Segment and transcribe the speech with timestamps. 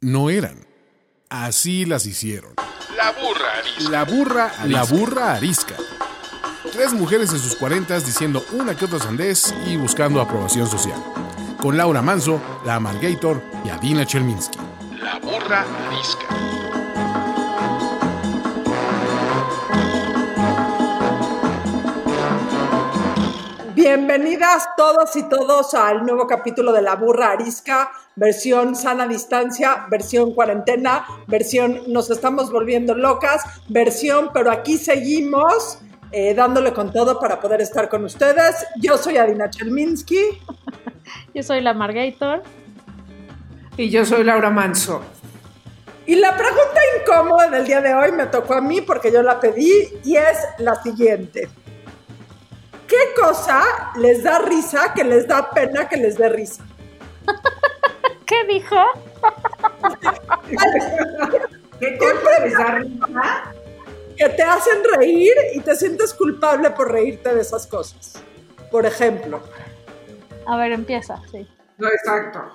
[0.00, 0.66] no eran.
[1.28, 2.54] Así las hicieron.
[2.96, 3.90] La burra arisca.
[3.90, 5.74] La burra, la burra arisca.
[6.72, 10.98] Tres mujeres en sus cuarentas diciendo una que otra sandez y buscando aprobación social.
[11.60, 14.58] Con Laura Manso, la Amalgator y Adina Chelminsky.
[14.98, 16.26] La burra arisca.
[23.74, 30.34] Bienvenidas todos y todos al nuevo capítulo de La Burra Arisca, versión sana distancia, versión
[30.34, 35.78] cuarentena, versión nos estamos volviendo locas, versión pero aquí seguimos
[36.12, 38.66] eh, dándole con todo para poder estar con ustedes.
[38.76, 40.40] Yo soy Adina Chelminsky.
[41.34, 42.42] Yo soy la Margator.
[43.76, 45.00] Y yo soy Laura Manso.
[46.04, 49.38] Y la pregunta incómoda del día de hoy me tocó a mí porque yo la
[49.38, 49.72] pedí
[50.04, 51.48] y es la siguiente.
[52.86, 53.62] ¿Qué cosa
[53.96, 56.64] les da risa que les da pena que les dé risa?
[58.30, 58.76] ¿Qué dijo?
[61.80, 63.54] ¿Qué cosa les da risa?
[64.16, 68.22] Que te hacen reír y te sientes culpable por reírte de esas cosas.
[68.70, 69.42] Por ejemplo.
[70.46, 71.44] A ver, empieza, sí.
[71.76, 72.52] No, exacto.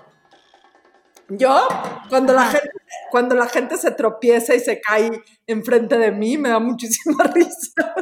[1.27, 1.67] Yo,
[2.07, 2.71] cuando la, gente,
[3.11, 5.11] cuando la gente se tropieza y se cae
[5.45, 7.95] enfrente de mí, me da muchísima risa.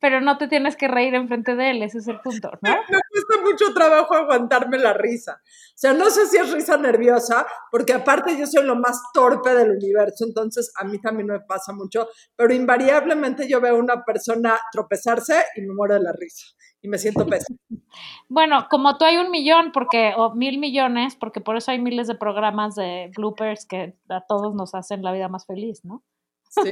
[0.00, 2.70] Pero no te tienes que reír enfrente de él, ese es el punto, ¿no?
[2.90, 5.40] Me cuesta mucho trabajo aguantarme la risa.
[5.42, 9.54] O sea, no sé si es risa nerviosa, porque aparte yo soy lo más torpe
[9.54, 14.04] del universo, entonces a mí también me pasa mucho, pero invariablemente yo veo a una
[14.04, 16.46] persona tropezarse y me muero de la risa
[16.82, 17.58] y me siento pésimo.
[18.28, 22.06] Bueno, como tú hay un millón, porque, o mil millones, porque por eso hay miles
[22.06, 26.04] de programas de bloopers que a todos nos hacen la vida más feliz, ¿no?
[26.50, 26.70] Sí.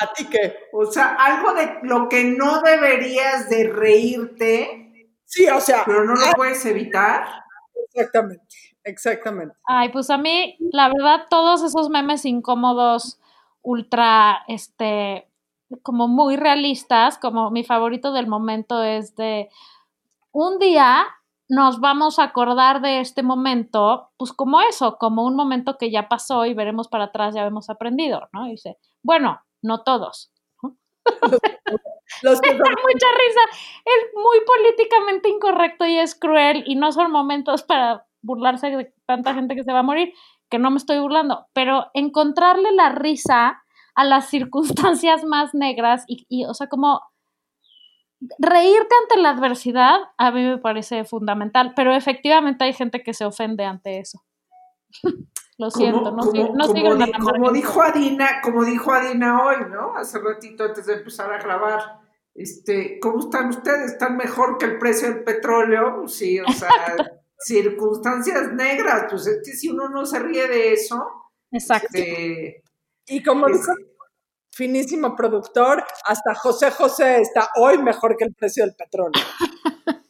[0.00, 0.56] ¿A ti qué?
[0.72, 4.86] O sea, algo de lo que no deberías de reírte,
[5.26, 7.26] Sí, o sea, pero no lo puedes evitar.
[7.92, 8.46] exactamente,
[8.84, 9.54] exactamente.
[9.64, 13.18] Ay, pues a mí, la verdad, todos esos memes incómodos,
[13.60, 15.28] ultra, este,
[15.82, 19.50] como muy realistas, como mi favorito del momento es de
[20.30, 21.04] un día
[21.48, 26.08] nos vamos a acordar de este momento, pues como eso, como un momento que ya
[26.08, 28.46] pasó y veremos para atrás, ya hemos aprendido, ¿no?
[28.46, 30.32] Y dice, bueno, no todos.
[32.22, 33.40] Los que Me da mucha risa.
[33.84, 39.34] Es muy políticamente incorrecto y es cruel y no son momentos para burlarse de tanta
[39.34, 40.12] gente que se va a morir,
[40.50, 43.62] que no me estoy burlando, pero encontrarle la risa
[43.94, 47.00] a las circunstancias más negras y, y, o sea, como
[48.38, 53.24] reírte ante la adversidad a mí me parece fundamental, pero efectivamente hay gente que se
[53.24, 54.24] ofende ante eso.
[55.58, 59.42] Lo siento, no, sigo, no como sigo di- la como dijo Adina, como dijo Adina
[59.44, 59.96] hoy, ¿no?
[59.96, 61.80] Hace ratito antes de empezar a grabar.
[62.34, 63.92] Este, ¿cómo están ustedes?
[63.92, 66.06] ¿Están mejor que el precio del petróleo?
[66.08, 66.68] Sí, o sea,
[67.38, 71.02] circunstancias negras, pues es que si uno no se ríe de eso,
[71.50, 71.88] Exacto.
[71.92, 72.62] este,
[73.06, 73.86] Y como es- dijo el
[74.52, 79.12] finísimo productor, hasta José José está hoy mejor que el precio del petróleo.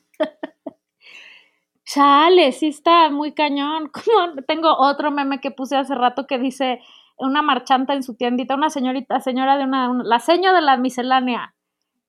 [1.97, 3.91] Chale, sí está muy cañón.
[4.47, 6.81] Tengo otro meme que puse hace rato que dice
[7.17, 10.77] una marchanta en su tiendita, una señorita, señora de una, una- la seño de la
[10.77, 11.55] miscelánea.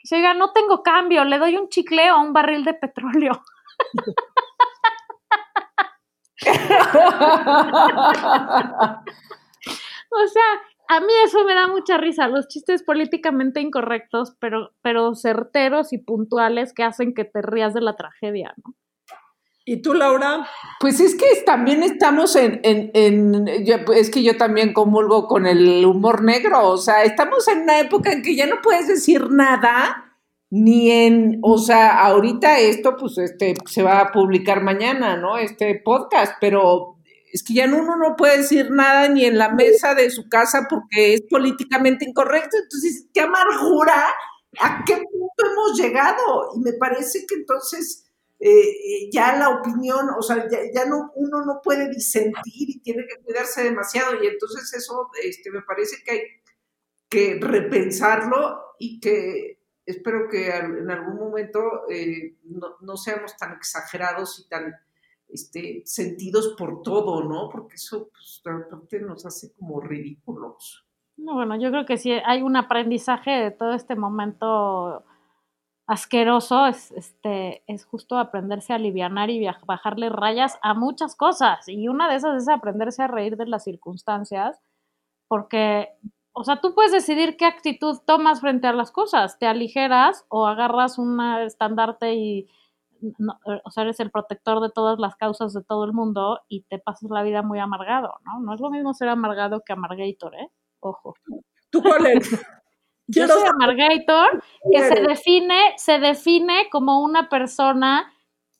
[0.03, 3.41] Dice, oiga, no tengo cambio, le doy un chicle o un barril de petróleo.
[10.11, 10.43] O sea,
[10.89, 15.97] a mí eso me da mucha risa, los chistes políticamente incorrectos, pero, pero certeros y
[15.99, 18.73] puntuales que hacen que te rías de la tragedia, ¿no?
[19.69, 20.47] ¿Y tú, Laura?
[20.79, 25.45] Pues es que también estamos en, en, en- yo- es que yo también comulgo con
[25.45, 29.29] el humor negro, o sea, estamos en una época en que ya no puedes decir
[29.29, 30.05] nada,
[30.49, 35.37] ni en, o sea, ahorita esto pues este se va a publicar mañana, ¿no?
[35.37, 36.95] Este podcast, pero
[37.33, 40.29] es que ya no- uno no puede decir nada ni en la mesa de su
[40.29, 44.05] casa porque es políticamente incorrecto, entonces, qué amargura,
[44.61, 46.51] ¿a qué punto hemos llegado?
[46.55, 48.05] Y me parece que entonces
[48.39, 53.05] eh, eh, ya la opinión, o sea, ya, no, uno no puede disentir y tiene
[53.07, 56.21] que cuidarse demasiado y entonces eso este, me parece que hay
[57.09, 64.39] que repensarlo y que espero que en algún momento eh, no, no seamos tan exagerados
[64.45, 64.75] y tan
[65.29, 67.49] este, sentidos por todo, ¿no?
[67.49, 70.85] Porque eso pues, de repente nos hace como ridículos.
[71.17, 75.03] No, bueno, yo creo que sí hay un aprendizaje de todo este momento
[75.87, 81.67] asqueroso, es, este, es justo aprenderse a alivianar y bajarle rayas a muchas cosas.
[81.67, 84.59] Y una de esas es aprenderse a reír de las circunstancias,
[85.29, 85.89] porque,
[86.33, 89.39] o sea, tú puedes decidir qué actitud tomas frente a las cosas.
[89.39, 92.47] Te aligeras o agarras un estandarte y
[93.19, 96.63] no, o sea, eres el protector de todas las causas de todo el mundo y
[96.63, 98.39] te pasas la vida muy amargado, ¿no?
[98.41, 100.49] No es lo mismo ser amargado que amargator, ¿eh?
[100.79, 101.15] Ojo.
[101.69, 101.81] ¿Tú?
[103.07, 108.11] Yo soy amargator, que se define, se define como una persona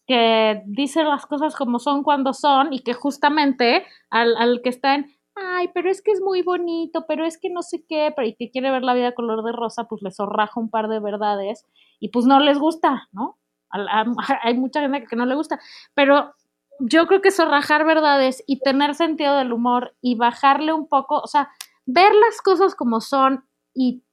[0.08, 4.96] que dice las cosas como son cuando son y que justamente al, al que está
[4.96, 8.26] en, ay, pero es que es muy bonito, pero es que no sé qué, pero
[8.28, 11.00] y que quiere ver la vida color de rosa, pues le zorraja un par de
[11.02, 11.66] verdades
[12.00, 13.38] y pues no les gusta, ¿no?
[13.70, 14.06] A-
[14.44, 15.60] hay mucha gente que no le gusta,
[15.94, 16.34] pero
[16.80, 21.28] yo creo que zorrajar verdades y tener sentido del humor y bajarle un poco, o
[21.28, 21.50] sea,
[21.86, 24.04] ver las cosas como son y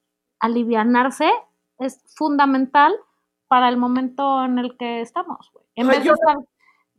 [0.45, 1.29] alivianarse
[1.79, 2.93] es fundamental
[3.47, 5.65] para el momento en el que estamos, güey.
[5.75, 6.35] En Ay, vez de yo- estar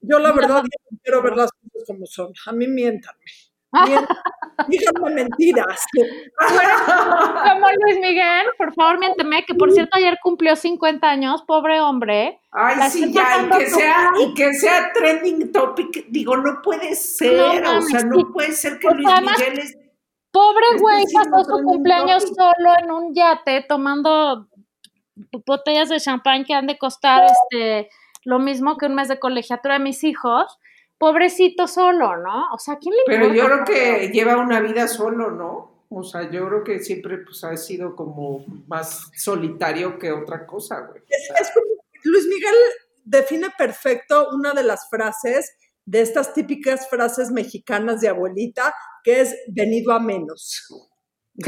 [0.02, 2.32] Yo la verdad yo quiero ver las cosas como son.
[2.46, 3.24] A mí miéntanme.
[4.68, 5.84] Díganme mentiras.
[6.36, 12.40] como Luis Miguel, por favor, miénteme, que por cierto ayer cumplió 50 años, pobre hombre.
[12.52, 16.94] Ay, La sí, ya, y que sea, y que sea trending topic, digo, no puede
[16.94, 18.24] ser, No o sea, no sí.
[18.32, 19.78] puede ser que Pues Luis además- Miguel es...
[20.36, 24.46] Pobre Está güey, haciendo pasó su cumpleaños solo en un yate tomando
[25.46, 27.88] botellas de champán que han de costar este
[28.24, 30.58] lo mismo que un mes de colegiatura de mis hijos.
[30.98, 32.52] Pobrecito solo, ¿no?
[32.52, 35.84] O sea, ¿a quién le Pero yo creo que lleva una vida solo, ¿no?
[35.88, 40.80] O sea, yo creo que siempre pues ha sido como más solitario que otra cosa,
[40.80, 41.02] güey.
[41.08, 41.66] Es- es como-
[42.04, 42.54] Luis Miguel
[43.04, 45.54] define perfecto una de las frases
[45.84, 48.74] de estas típicas frases mexicanas de abuelita,
[49.06, 50.66] que es venido a menos.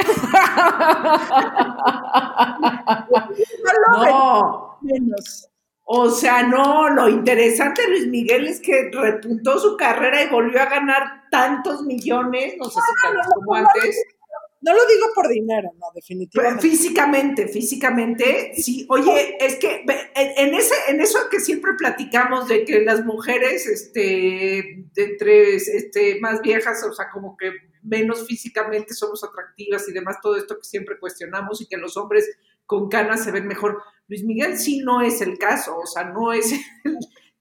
[3.91, 5.49] No, menos.
[5.85, 10.61] o sea, no, lo interesante de Luis Miguel es que repuntó su carrera y volvió
[10.61, 14.05] a ganar tantos millones, no sé si tantos como antes.
[14.61, 16.69] No lo digo por dinero, no, Pero definitivamente.
[16.69, 18.87] Físicamente, físicamente, sí.
[18.89, 19.85] Oye, es que
[20.15, 26.19] en, ese, en eso que siempre platicamos de que las mujeres, este, de entre, este,
[26.21, 27.53] más viejas, o sea, como que
[27.83, 32.29] menos físicamente somos atractivas y demás, todo esto que siempre cuestionamos y que los hombres
[32.67, 33.81] con canas se ven mejor.
[34.09, 36.53] Luis Miguel sí no es el caso, o sea, no es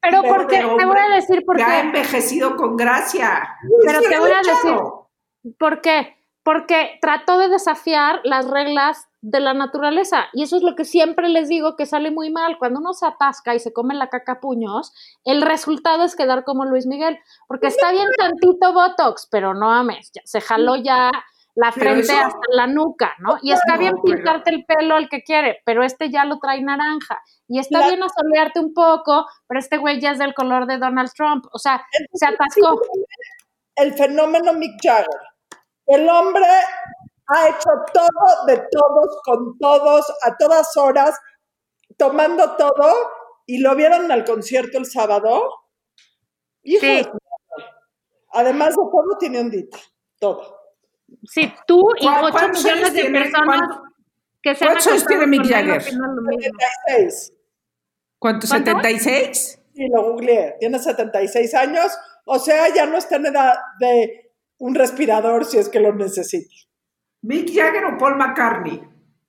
[0.01, 1.87] Pero Pero porque te voy a decir por que ha qué.
[1.87, 3.47] envejecido con gracia.
[3.85, 6.16] Pero te voy a decir por qué.
[6.47, 10.27] Porque trató de desafiar las reglas de la naturaleza.
[10.31, 12.57] Y eso es lo que siempre les digo que sale muy mal.
[12.57, 14.94] Cuando uno se atasca y se come la caca a puños,
[15.25, 17.19] el resultado es quedar como Luis Miguel.
[17.49, 21.11] Porque está bien tantito Botox, pero no ames, ya- se jaló ya
[21.55, 23.35] la frente eso- hasta la nuca, ¿no?
[23.41, 27.21] Y está bien pintarte el pelo al que quiere, pero este ya lo trae naranja.
[27.49, 30.77] Y está La- bien asolearte un poco, pero este güey ya es del color de
[30.77, 31.45] Donald Trump.
[31.51, 32.79] O sea, se atascó.
[33.75, 35.07] El fenómeno Mick Jagger.
[35.87, 36.45] El hombre
[37.27, 41.17] ha hecho todo de todos, con todos, a todas horas,
[41.97, 42.93] tomando todo,
[43.45, 45.49] y lo vieron en el concierto el sábado.
[46.63, 46.87] Hijo Sí.
[46.87, 47.11] de.
[48.33, 49.77] Además de todo, tiene un dito.
[50.19, 50.57] Todo.
[51.23, 53.19] Sí, tú y ¿Cuál- 8 cuántos millones de tiene?
[53.21, 53.81] personas ¿Cuántos-
[54.43, 55.81] que se han cuántos años tiene Mick Jagger?
[55.81, 56.41] opinan lo mismo.
[56.41, 57.33] 76.
[58.19, 58.47] ¿Cuánto?
[58.47, 58.71] ¿Cuánto?
[58.71, 59.59] ¿76?
[59.73, 60.55] Sí, lo googleé.
[60.59, 61.97] Tiene 76 años.
[62.25, 64.26] O sea, ya no está en edad de
[64.59, 66.54] un respirador si es que lo necesita.
[67.21, 68.81] ¿Mick Jagger o Paul McCartney?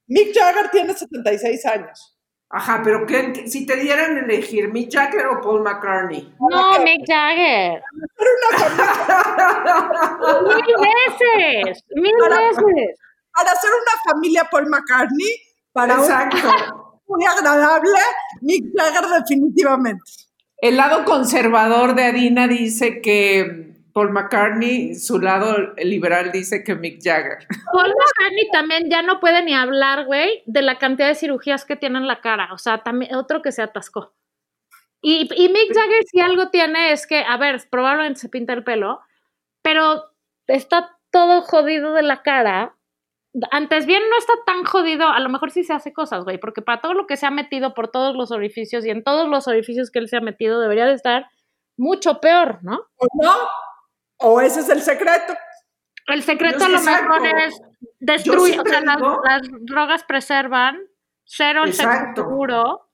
[0.08, 2.14] Mick Jagger tiene 76 años.
[2.50, 6.34] Ajá, pero ¿qué- si te dieran a elegir Mick Jagger o Paul McCartney.
[6.50, 7.82] No, Mick Jagger.
[8.16, 9.88] Pero una familia,
[10.56, 12.98] Mil veces, mil veces.
[13.34, 15.30] para hacer una familia Paul McCartney,
[15.72, 17.00] para un Exacto.
[17.06, 17.98] muy agradable,
[18.40, 20.02] Mick Jagger definitivamente.
[20.60, 23.67] El lado conservador de Adina dice que
[23.98, 27.38] Paul McCartney, su lado liberal dice que Mick Jagger.
[27.72, 31.74] Paul McCartney también ya no puede ni hablar, güey, de la cantidad de cirugías que
[31.74, 32.50] tiene en la cara.
[32.52, 34.14] O sea, también otro que se atascó.
[35.02, 38.62] Y, y Mick Jagger si algo tiene es que, a ver, probablemente se pinta el
[38.62, 39.00] pelo,
[39.62, 40.04] pero
[40.46, 42.76] está todo jodido de la cara.
[43.50, 46.62] Antes bien no está tan jodido, a lo mejor sí se hace cosas, güey, porque
[46.62, 49.48] para todo lo que se ha metido por todos los orificios y en todos los
[49.48, 51.26] orificios que él se ha metido debería de estar
[51.76, 52.86] mucho peor, ¿no?
[52.96, 53.32] ¿O no?
[54.18, 55.34] ¿O ese es el secreto?
[56.06, 57.60] El secreto a lo mejor es
[58.00, 60.78] destruir, o sea, las, drogas preservan,
[61.24, 62.88] cero el sexo seguro,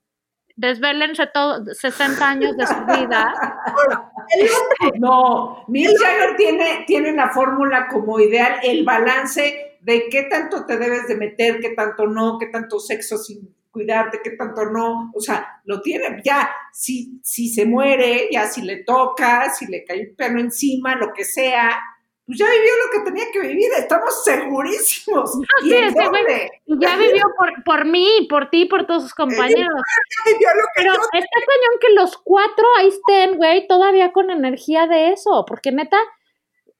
[0.56, 3.34] desvélense todo, 60 años de su vida.
[4.98, 10.78] No, Mick Jagger tiene, tiene la fórmula como ideal, el balance de qué tanto te
[10.78, 15.20] debes de meter, qué tanto no, qué tanto sexo sin cuidarte, qué tanto no, o
[15.20, 20.08] sea, lo tiene, ya, si, si se muere, ya si le toca, si le cae
[20.08, 21.78] un pelo encima, lo que sea,
[22.24, 25.34] pues ya vivió lo que tenía que vivir, estamos segurísimos.
[25.34, 26.50] No, ¿Y sí, ese güey dónde?
[26.86, 29.56] ya vivió por, por mí, por ti, por todos sus compañeros.
[29.56, 34.12] Ya vivió lo que Pero yo está cañón que los cuatro ahí estén, güey, todavía
[34.12, 35.98] con energía de eso, porque neta,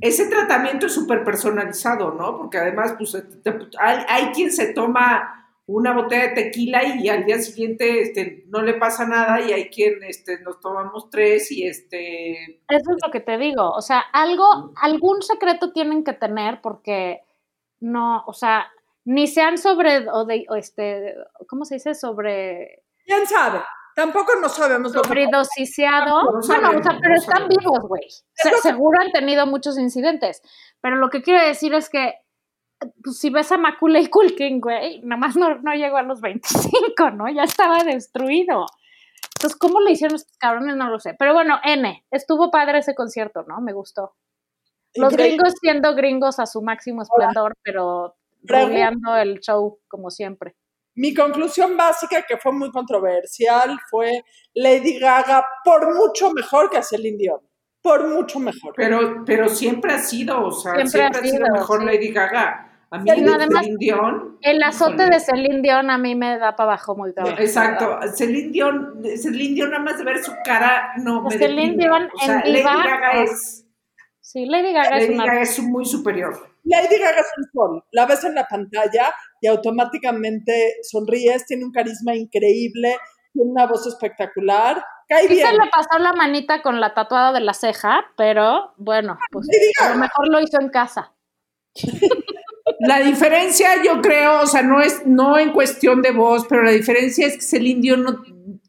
[0.00, 2.36] ese tratamiento es súper personalizado, ¿no?
[2.38, 7.08] Porque además, pues, te- te- hay, hay quien se toma una botella de tequila y
[7.08, 11.50] al día siguiente este, no le pasa nada y hay quien este, nos tomamos tres
[11.50, 12.60] y este...
[12.68, 13.70] Eso es lo que te digo.
[13.70, 17.22] O sea, algo, algún secreto tienen que tener porque
[17.80, 18.66] no, o sea,
[19.04, 21.14] ni sean sobre, o de, o este,
[21.48, 21.94] ¿cómo se dice?
[21.94, 23.60] Sobre, ¿Quién sabe?
[23.94, 26.22] Tampoco no sabemos lo que sobredosiciado.
[26.24, 28.02] No bueno, o sea, pero están vivos, güey.
[28.34, 30.42] Se- seguro han tenido muchos incidentes.
[30.80, 32.14] Pero lo que quiero decir es que,
[33.04, 37.10] pues, si ves a Macaulay Culkin, güey, nada más no, no llegó a los 25,
[37.12, 37.28] ¿no?
[37.30, 38.66] Ya estaba destruido.
[39.36, 40.74] Entonces, ¿cómo le hicieron estos cabrones?
[40.76, 41.14] No lo sé.
[41.16, 43.60] Pero bueno, N, estuvo padre ese concierto, ¿no?
[43.60, 44.14] Me gustó.
[44.96, 45.36] Los Increíble.
[45.36, 48.14] gringos siendo gringos a su máximo esplendor, pero
[48.46, 50.54] Pregu- rodeando el show como siempre.
[50.96, 54.22] Mi conclusión básica, que fue muy controversial, fue
[54.54, 57.40] Lady Gaga por mucho mejor que Celine Dion.
[57.82, 58.72] Por mucho mejor.
[58.76, 61.86] Pero, pero siempre ha sido, o sea, Siempre siempre, ha ha sido sido, mejor sí.
[61.86, 62.70] Lady Gaga.
[62.90, 64.38] A mí, Sí, Celine además- Dion...
[64.40, 67.34] El azote de Celine Dion a mí me da para abajo muy cabrón.
[67.40, 71.76] Exacto, Celine Dion, Celine Dion nada más de ver su cara no me Celine.
[71.76, 73.63] Dion o sea, en Lady diva, Gaga es,
[74.34, 75.26] Sí, Lady Gaga es Lady una...
[75.26, 76.34] Gaga es muy superior.
[76.64, 77.84] Lady Gaga es un sol.
[77.92, 82.96] La ves en la pantalla y automáticamente sonríes, tiene un carisma increíble,
[83.32, 84.84] tiene una voz espectacular.
[85.06, 85.46] Cae Sí bien.
[85.46, 89.70] se le pasó la manita con la tatuada de la ceja, pero bueno, pues Lady
[89.88, 91.12] a lo mejor lo hizo en casa.
[92.80, 96.72] La diferencia, yo creo, o sea, no es no en cuestión de voz, pero la
[96.72, 98.24] diferencia es que Celine Dion no,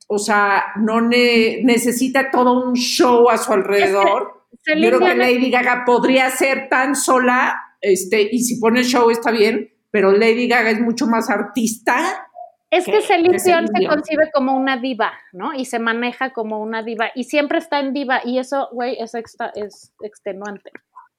[0.09, 4.44] o sea, no ne- necesita todo un show a su alrededor.
[4.91, 9.31] Yo creo que Lady Gaga podría ser tan sola, este, y si pone show está
[9.31, 12.27] bien, pero Lady Gaga es mucho más artista.
[12.71, 15.53] Es que que- Celine Dion se concibe como una diva, ¿no?
[15.53, 19.13] Y se maneja como una diva y siempre está en diva y eso, güey, es,
[19.13, 20.71] extra- es extenuante.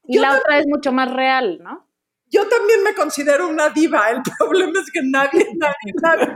[0.04, 1.85] Y Yo la otra es mucho más real, ¿no?
[2.28, 4.11] Yo también me considero una diva.
[4.11, 6.26] El problema es que nadie, nadie, nadie.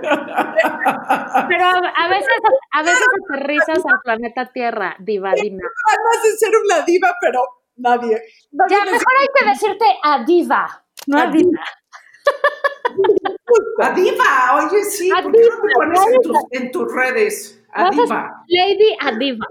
[1.49, 2.39] Pero a, veces,
[2.73, 5.65] a veces aterrizas al planeta Tierra, divadina.
[5.89, 7.43] Además de ser una diva, pero
[7.77, 8.21] nadie.
[8.53, 11.65] nadie Ya, mejor hay que decirte a diva, no a A diva.
[13.83, 16.49] Adiva, oye, sí, ¿por qué no te Adiva, pones en tus, Adiva.
[16.53, 17.61] en tus redes?
[17.73, 18.45] Adiva.
[18.49, 19.47] Lady a diva.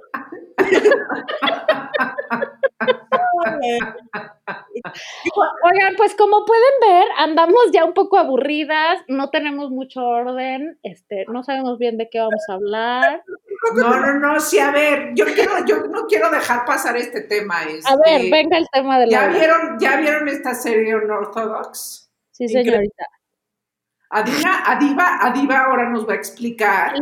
[5.64, 11.26] Oigan, pues como pueden ver, andamos ya un poco aburridas, no tenemos mucho orden, este,
[11.28, 13.24] no sabemos bien de qué vamos a hablar.
[13.76, 17.60] No, no, no, sí, a ver, yo quiero, yo no quiero dejar pasar este tema.
[17.60, 22.10] A este, ver, venga el tema de la ¿Ya vieron, ¿Ya vieron esta serie Unorthodox?
[22.32, 23.06] Sí, señorita.
[24.12, 26.94] Adina, Adiva, Adiva ahora nos va a explicar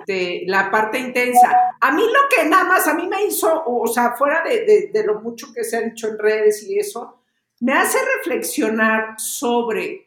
[0.00, 1.56] este, la parte intensa.
[1.80, 4.90] A mí lo que nada más, a mí me hizo, o sea, fuera de, de-
[4.92, 7.22] de lo mucho que se ha dicho en redes y eso,
[7.60, 10.04] me hace reflexionar sobre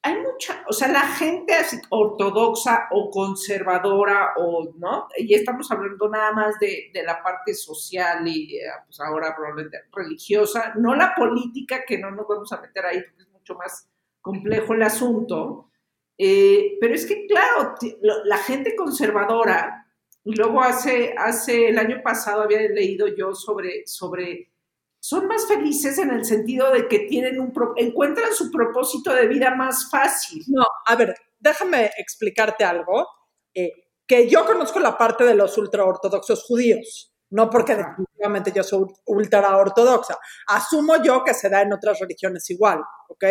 [0.00, 5.08] hay mucha, o sea, la gente así ortodoxa o conservadora o, ¿no?
[5.18, 9.78] Y estamos hablando nada más de, de la parte social y eh, pues ahora probablemente
[9.92, 13.88] religiosa, no la política, que no nos vamos a meter ahí porque es mucho más
[14.28, 15.70] complejo el asunto.
[16.18, 17.74] Eh, pero es que, claro,
[18.24, 19.86] la gente conservadora,
[20.22, 24.52] y luego hace, hace el año pasado había leído yo sobre, sobre
[25.00, 29.54] son más felices en el sentido de que tienen un encuentran su propósito de vida
[29.54, 30.44] más fácil.
[30.48, 33.06] No, a ver, déjame explicarte algo.
[33.54, 33.72] Eh,
[34.06, 40.18] que yo conozco la parte de los ultraortodoxos judíos, no porque definitivamente yo soy ultraortodoxa.
[40.48, 43.24] Asumo yo que se da en otras religiones igual, ¿ok?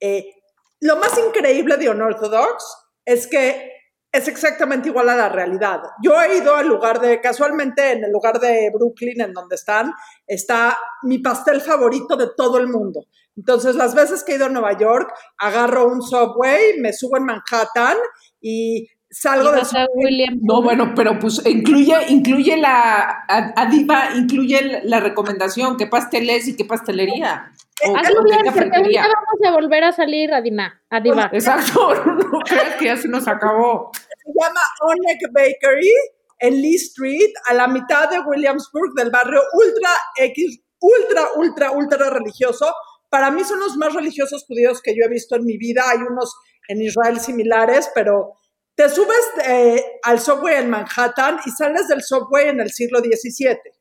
[0.00, 0.34] Eh,
[0.80, 2.64] lo más increíble de Unorthodox
[3.04, 3.72] es que
[4.12, 5.80] es exactamente igual a la realidad.
[6.02, 9.92] Yo he ido al lugar de, casualmente en el lugar de Brooklyn, en donde están,
[10.26, 13.04] está mi pastel favorito de todo el mundo.
[13.36, 17.24] Entonces, las veces que he ido a Nueva York, agarro un subway, me subo en
[17.24, 17.96] Manhattan
[18.40, 19.62] y salgo de
[19.94, 20.38] William.
[20.42, 26.56] No, bueno, pero pues incluye, incluye la, Adiva, incluye la recomendación, qué pastel es y
[26.56, 27.52] qué pastelería.
[27.84, 30.98] Hazlo bien, porque vamos a volver a salir a Dina, a.
[31.32, 33.90] Exacto, no creas que ya se nos acabó.
[33.92, 35.92] Se llama Onek Bakery
[36.38, 42.10] en Lee Street, a la mitad de Williamsburg, del barrio ultra X, ultra, ultra, ultra
[42.10, 42.72] religioso.
[43.10, 45.82] Para mí son los más religiosos judíos que yo he visto en mi vida.
[45.86, 46.34] Hay unos
[46.68, 48.32] en Israel similares, pero
[48.74, 53.75] te subes eh, al subway en Manhattan y sales del subway en el siglo XVII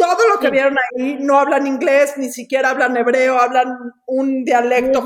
[0.00, 3.76] todo lo que vieron ahí no hablan inglés, ni siquiera hablan hebreo, hablan
[4.06, 5.04] un dialecto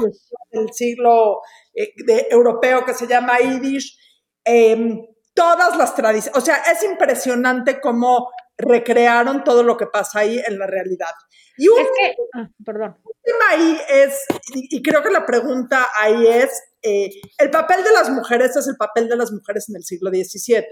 [0.52, 1.40] del siglo
[1.74, 3.98] eh, de, europeo que se llama Yiddish.
[4.44, 10.40] Em, todas las tradiciones, o sea, es impresionante cómo recrearon todo lo que pasa ahí
[10.46, 11.10] en la realidad.
[11.56, 12.96] Y un, es que, ah, perdón.
[13.24, 14.24] tema ahí es,
[14.54, 16.50] y, creo que la pregunta ahí es,
[16.82, 20.10] eh, el papel de las mujeres es el papel de las mujeres en el siglo
[20.10, 20.64] XVII,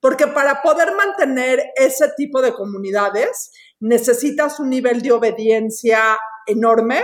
[0.00, 7.02] porque para poder mantener ese tipo de comunidades, necesitas un nivel de obediencia enorme,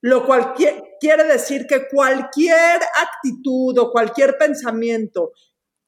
[0.00, 5.32] lo cual quiere decir que cualquier actitud o cualquier pensamiento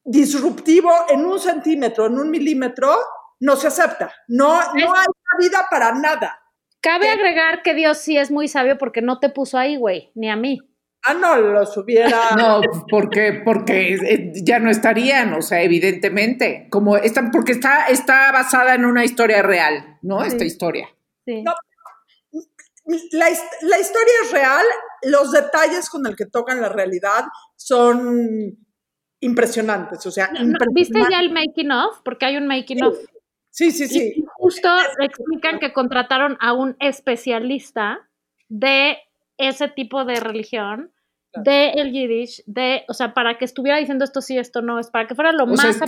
[0.05, 2.95] disruptivo en un centímetro, en un milímetro,
[3.41, 4.13] no se acepta.
[4.29, 5.07] No, no hay
[5.39, 6.39] vida para nada.
[6.81, 10.29] Cabe agregar que Dios sí es muy sabio porque no te puso ahí, güey, ni
[10.31, 10.61] a mí.
[11.05, 12.11] Ah, no, los hubiera.
[12.37, 16.69] No, porque, porque eh, ya no estarían, o sea, evidentemente.
[16.71, 20.23] Como están, porque está, está basada en una historia real, ¿no?
[20.23, 20.89] Esta historia.
[21.25, 21.45] Sí.
[23.13, 24.65] la, historia es real,
[25.03, 27.25] los detalles con el que tocan la realidad
[27.57, 28.59] son
[29.21, 30.05] impresionantes.
[30.07, 30.31] O sea,
[30.73, 32.01] ¿viste ya el making of?
[32.05, 32.97] Porque hay un making of.
[33.51, 34.15] Sí, sí, sí.
[34.17, 38.09] Y justo explican que contrataron a un especialista
[38.49, 38.99] de
[39.39, 40.93] ese tipo de religión
[41.35, 44.91] de el Yiddish, de, o sea, para que estuviera diciendo esto sí, esto no, es
[44.91, 45.81] para que fuera lo más...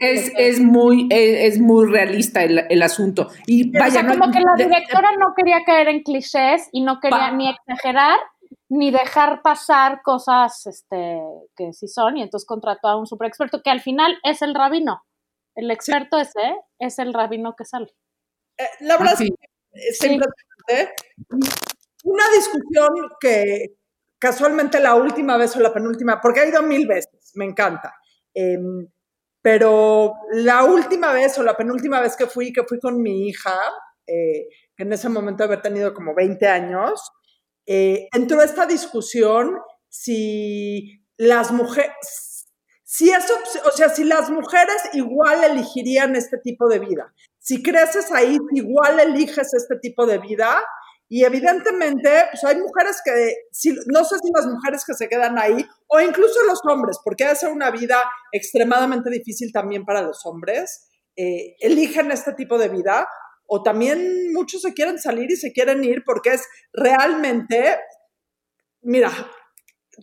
[0.00, 3.28] es, muy, es, muy realista el, asunto.
[3.46, 7.00] Y vaya, o sea, como que la directora no quería caer en clichés y no
[7.00, 8.18] quería ni exagerar
[8.68, 11.20] ni dejar pasar cosas este,
[11.56, 14.54] que sí son, y entonces contrató a un super experto que al final es el
[14.54, 15.02] rabino.
[15.54, 17.94] El experto ese es el rabino que sale.
[18.58, 19.14] Eh, la verdad
[19.72, 20.18] es que
[22.04, 22.88] una discusión
[23.20, 23.76] que
[24.18, 27.94] casualmente la última vez o la penúltima, porque ha ido mil veces, me encanta.
[28.32, 28.86] Em,
[29.42, 33.54] pero la última vez o la penúltima vez que fui, que fui con mi hija,
[34.06, 37.00] eh, que en ese momento haber tenido como 20 años,
[37.66, 42.46] eh, entró esta discusión si las mujeres,
[42.84, 43.34] si eso,
[43.66, 47.12] o sea, si las mujeres igual elegirían este tipo de vida.
[47.38, 50.64] Si creces ahí, igual eliges este tipo de vida.
[51.14, 53.12] Y evidentemente, pues hay mujeres que,
[53.86, 57.32] no sé si las mujeres que se quedan ahí, o incluso los hombres, porque ha
[57.36, 63.06] ser una vida extremadamente difícil también para los hombres, eh, eligen este tipo de vida,
[63.46, 67.78] o también muchos se quieren salir y se quieren ir porque es realmente,
[68.82, 69.12] mira,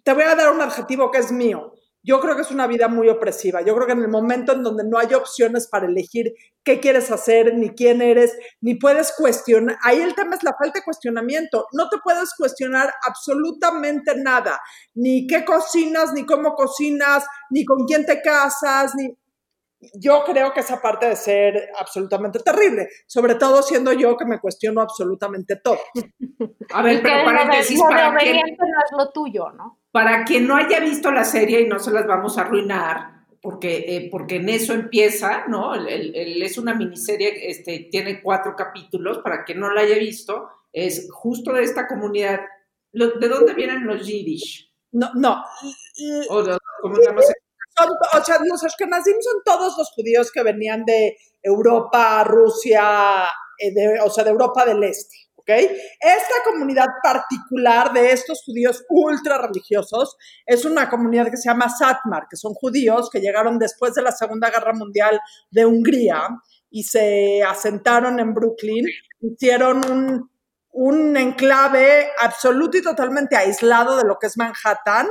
[0.05, 2.87] te voy a dar un adjetivo que es mío, yo creo que es una vida
[2.87, 3.61] muy opresiva.
[3.61, 6.33] Yo creo que en el momento en donde no hay opciones para elegir
[6.63, 10.79] qué quieres hacer, ni quién eres, ni puedes cuestionar, ahí el tema es la falta
[10.79, 11.67] de cuestionamiento.
[11.73, 14.59] No te puedes cuestionar absolutamente nada,
[14.95, 19.15] ni qué cocinas, ni cómo cocinas, ni con quién te casas, ni...
[19.95, 24.39] Yo creo que esa parte de ser absolutamente terrible, sobre todo siendo yo que me
[24.39, 25.79] cuestiono absolutamente todo.
[26.73, 29.80] A ver, pero paréntesis para no es lo tuyo, ¿no?
[29.91, 33.85] Para quien no haya visto la serie y no se las vamos a arruinar, porque,
[33.87, 35.73] eh, porque en eso empieza, ¿no?
[35.75, 41.51] es una miniserie, este, tiene cuatro capítulos, para quien no la haya visto, es justo
[41.51, 42.39] de esta comunidad
[42.93, 44.69] ¿De dónde vienen los Yiddish?
[44.91, 45.43] No, no.
[46.29, 53.23] O, sea, los Ashkenazim son todos los judíos que venían de Europa, Rusia,
[53.57, 55.15] eh, de- o sea, de Europa del Este.
[55.59, 62.27] Esta comunidad particular de estos judíos ultra religiosos es una comunidad que se llama Satmar,
[62.29, 66.27] que son judíos que llegaron después de la Segunda Guerra Mundial de Hungría
[66.69, 68.85] y se asentaron en Brooklyn,
[69.19, 70.31] hicieron un,
[70.71, 75.07] un enclave absoluto y totalmente aislado de lo que es Manhattan,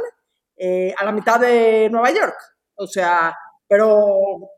[0.57, 2.37] eh, a la mitad de Nueva York.
[2.75, 3.35] O sea,
[3.67, 4.51] pero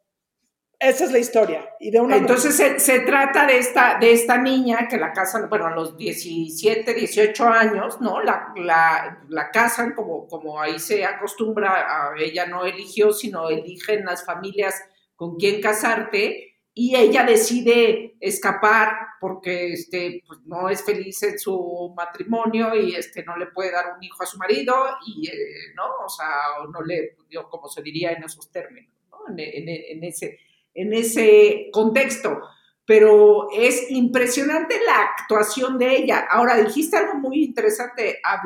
[0.82, 1.68] esa es la historia.
[1.80, 5.48] Y de una Entonces se, se trata de esta, de esta niña que la casan,
[5.48, 8.20] bueno, a los 17, 18 años, ¿no?
[8.22, 14.04] La, la, la casan como, como ahí se acostumbra, a, ella no eligió, sino eligen
[14.04, 14.74] las familias
[15.16, 21.92] con quién casarte y ella decide escapar porque este, pues, no es feliz en su
[21.96, 24.74] matrimonio y este, no le puede dar un hijo a su marido
[25.06, 25.32] y, eh,
[25.76, 25.84] ¿no?
[26.04, 29.18] O sea, o no le, digo, como se diría en esos términos, ¿no?
[29.28, 29.68] En, en-
[29.98, 30.38] en ese
[30.74, 32.40] en ese contexto.
[32.84, 36.26] Pero es impresionante la actuación de ella.
[36.28, 38.42] Ahora, dijiste algo muy interesante, a.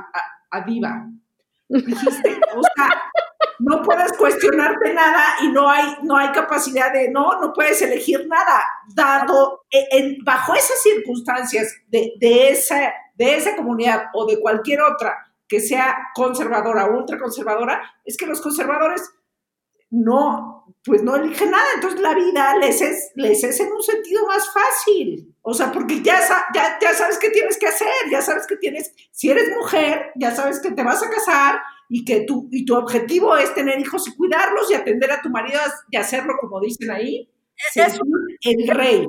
[1.69, 3.03] Dijiste, o sea,
[3.59, 8.27] no puedes cuestionarte nada y no hay, no hay capacidad de, no, no puedes elegir
[8.29, 8.63] nada,
[8.95, 14.83] dado, en- en- bajo esas circunstancias de, de, esa, de esa comunidad o de cualquier
[14.83, 15.17] otra
[15.49, 19.03] que sea conservadora o ultraconservadora, es que los conservadores
[19.91, 24.27] no, pues no eligen nada, entonces la vida les es, les es en un sentido
[24.27, 25.35] más fácil.
[25.43, 26.21] O sea, porque ya,
[26.55, 30.35] ya, ya sabes qué tienes que hacer, ya sabes que tienes, si eres mujer, ya
[30.35, 34.09] sabes que te vas a casar y que tu, y tu objetivo es tener hijos
[34.09, 37.31] y cuidarlos y atender a tu marido y hacerlo como dicen ahí.
[37.75, 39.07] Es según el rey.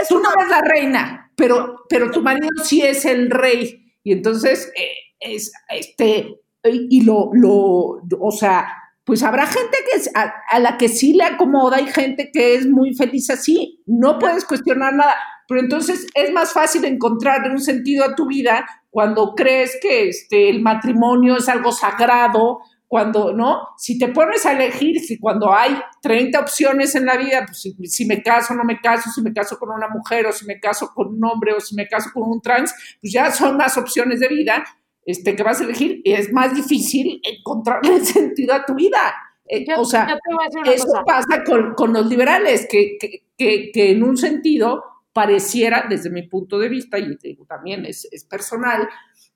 [0.00, 3.94] es Tú una no eres la reina, pero, pero tu marido sí es el rey.
[4.02, 10.10] Y entonces, eh, es, este, y lo, lo, o sea, pues habrá gente que es-
[10.14, 13.82] a, a la que sí le acomoda y gente que es muy feliz así.
[13.86, 15.14] No puedes cuestionar nada.
[15.48, 20.48] Pero entonces es más fácil encontrar un sentido a tu vida cuando crees que este,
[20.48, 23.68] el matrimonio es algo sagrado, cuando, ¿no?
[23.78, 27.72] Si te pones a elegir, si cuando hay 30 opciones en la vida, pues si,
[27.86, 30.44] si me caso o no me caso, si me caso con una mujer o si
[30.44, 33.56] me caso con un hombre o si me caso con un trans, pues ya son
[33.56, 34.64] más opciones de vida
[35.10, 39.14] este, que vas a elegir y es más difícil encontrarle sentido a tu vida.
[39.46, 40.18] Eh, Yo- o sea,
[40.66, 41.02] eso cosa.
[41.04, 46.22] pasa con, con los liberales, que, que, que, que en un sentido pareciera, desde mi
[46.28, 48.88] punto de vista, y te digo, también es, es personal,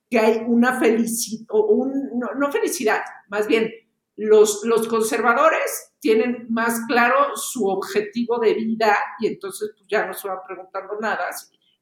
[0.08, 3.70] que hay una felicidad, un, no, no felicidad, más bien,
[4.16, 10.14] los, los conservadores tienen más claro su objetivo de vida y entonces pues, ya no
[10.14, 11.24] se van preguntando nada.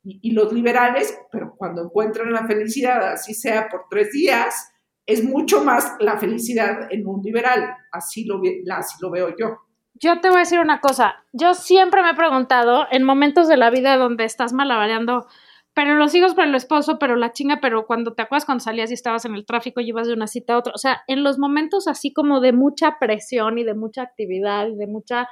[0.05, 4.73] Y, los liberales, pero cuando encuentran la felicidad, así sea por tres días,
[5.07, 7.77] es mucho más la felicidad en un liberal.
[7.93, 9.59] Así lo, así lo veo yo.
[9.95, 11.25] Yo te voy a decir una cosa.
[11.33, 15.27] Yo siempre me he preguntado en momentos de la vida donde estás malabareando,
[15.75, 18.91] pero los hijos, pero el esposo, pero la chinga, pero cuando te acuerdas cuando salías
[18.91, 20.73] y estabas en el tráfico y ibas de una cita a otra.
[20.75, 24.77] O sea, en los momentos así como de mucha presión y de mucha actividad y
[24.77, 25.29] de mucha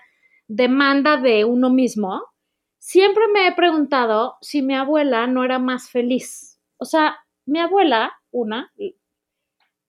[0.49, 2.23] demanda de uno mismo,
[2.81, 6.59] siempre me he preguntado si mi abuela no era más feliz.
[6.79, 8.73] O sea, mi abuela, una,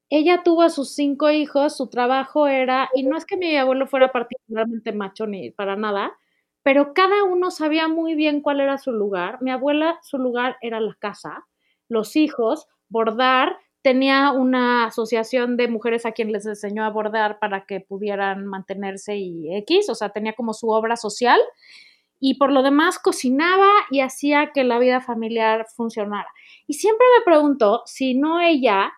[0.09, 3.87] ella tuvo a sus cinco hijos, su trabajo era, y no es que mi abuelo
[3.87, 6.11] fuera particularmente macho ni para nada,
[6.63, 9.41] pero cada uno sabía muy bien cuál era su lugar.
[9.41, 11.47] Mi abuela, su lugar era la casa,
[11.87, 17.65] los hijos, bordar, tenía una asociación de mujeres a quien les enseñó a bordar para
[17.65, 21.39] que pudieran mantenerse y X, o sea, tenía como su obra social
[22.21, 26.29] y por lo demás cocinaba y hacía que la vida familiar funcionara.
[26.67, 28.93] Y siempre me pregunto si no ella,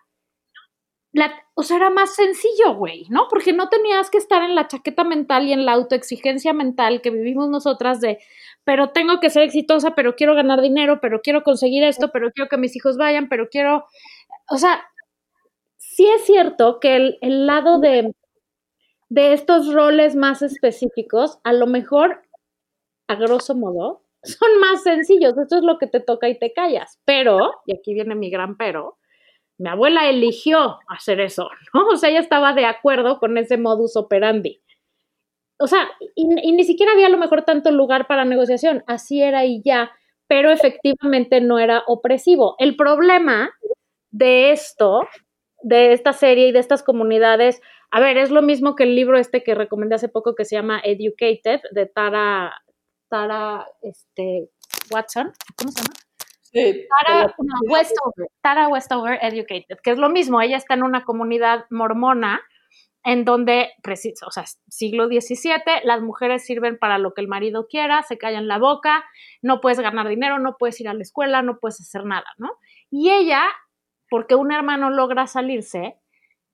[1.12, 3.28] la, o sea, era más sencillo, güey, ¿no?
[3.30, 7.10] Porque no tenías que estar en la chaqueta mental y en la autoexigencia mental que
[7.10, 8.18] vivimos nosotras de,
[8.64, 12.48] pero tengo que ser exitosa, pero quiero ganar dinero, pero quiero conseguir esto, pero quiero
[12.50, 13.86] que mis hijos vayan, pero quiero,
[14.50, 14.84] o sea,
[15.78, 18.12] sí es cierto que el, el lado de,
[19.08, 22.23] de estos roles más específicos, a lo mejor,
[23.08, 25.36] a grosso modo, son más sencillos.
[25.36, 27.00] Esto es lo que te toca y te callas.
[27.04, 28.98] Pero, y aquí viene mi gran pero,
[29.58, 31.86] mi abuela eligió hacer eso, ¿no?
[31.88, 34.60] O sea, ella estaba de acuerdo con ese modus operandi.
[35.58, 39.44] O sea, y, ni siquiera había a lo mejor tanto lugar para negociación, así era
[39.44, 39.92] y ya,
[40.26, 42.56] pero efectivamente no era opresivo.
[42.58, 43.52] El problema
[44.10, 45.06] de esto,
[45.62, 47.62] de esta serie y de estas comunidades,
[47.92, 50.56] a ver, es lo mismo que el libro este que recomendé hace poco que se
[50.56, 52.63] llama Educated, de Tara,
[53.14, 54.50] Tara, este,
[54.90, 55.94] Watson, ¿cómo se llama?
[56.42, 61.04] Sí, Tara, no, Westover, Tara Westover Educated, que es lo mismo, ella está en una
[61.04, 62.42] comunidad mormona
[63.04, 68.02] en donde, o sea, siglo XVII, las mujeres sirven para lo que el marido quiera,
[68.02, 69.04] se callan la boca,
[69.42, 72.50] no puedes ganar dinero, no puedes ir a la escuela, no puedes hacer nada, ¿no?
[72.90, 73.44] Y ella,
[74.10, 76.00] porque un hermano logra salirse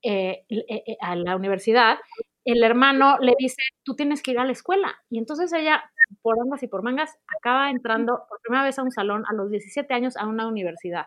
[0.03, 1.97] eh, eh, eh, a la universidad,
[2.45, 4.99] el hermano le dice, tú tienes que ir a la escuela.
[5.11, 5.91] Y entonces ella,
[6.23, 9.51] por ambas y por mangas, acaba entrando por primera vez a un salón a los
[9.51, 11.07] 17 años a una universidad.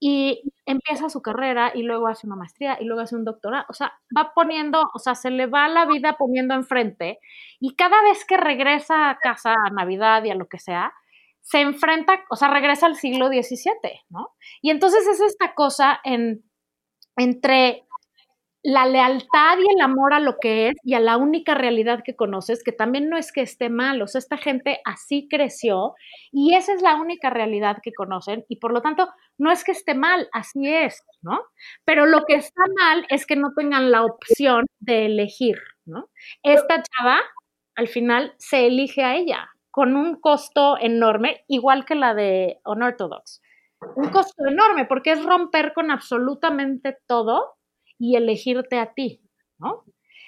[0.00, 3.64] Y empieza su carrera y luego hace una maestría y luego hace un doctorado.
[3.68, 7.18] O sea, va poniendo, o sea, se le va la vida poniendo enfrente
[7.58, 10.92] y cada vez que regresa a casa a Navidad y a lo que sea,
[11.40, 14.34] se enfrenta, o sea, regresa al siglo XVII, ¿no?
[14.60, 16.44] Y entonces es esta cosa en,
[17.16, 17.87] entre
[18.62, 22.16] la lealtad y el amor a lo que es y a la única realidad que
[22.16, 25.94] conoces, que también no es que esté mal, o sea, esta gente así creció
[26.32, 29.72] y esa es la única realidad que conocen y por lo tanto no es que
[29.72, 31.40] esté mal, así es, ¿no?
[31.84, 36.08] Pero lo que está mal es que no tengan la opción de elegir, ¿no?
[36.42, 37.20] Esta chava
[37.76, 43.40] al final se elige a ella con un costo enorme, igual que la de Unorthodox.
[43.94, 47.57] Un costo enorme porque es romper con absolutamente todo
[47.98, 49.20] y elegirte a ti,
[49.58, 49.84] ¿no?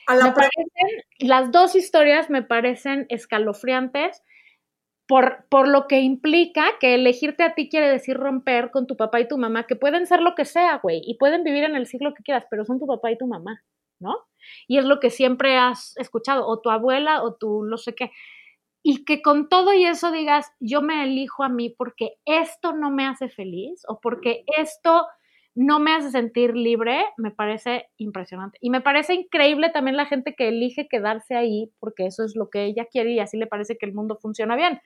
[0.06, 4.22] A la Me parecen, las dos historias me parecen escalofriantes
[5.06, 9.20] por, por lo que implica que elegirte a ti quiere decir romper con tu papá
[9.20, 11.87] y tu mamá, que pueden ser lo que sea, güey, y pueden vivir en el
[11.87, 13.64] siglo que quieras, pero son tu papá y tu mamá,
[13.98, 14.14] ¿no?
[14.68, 18.12] Y es lo que siempre has escuchado, o tu abuela, o tu no sé qué.
[18.85, 22.92] Y que con todo y eso digas, yo me elijo a mí porque esto no
[22.92, 25.06] me hace feliz, o porque esto
[25.54, 28.58] no me hace sentir libre, me parece impresionante.
[28.60, 32.48] Y me parece increíble también la gente que elige quedarse ahí porque eso es lo
[32.50, 34.80] que ella quiere y así le parece que el mundo funciona bien.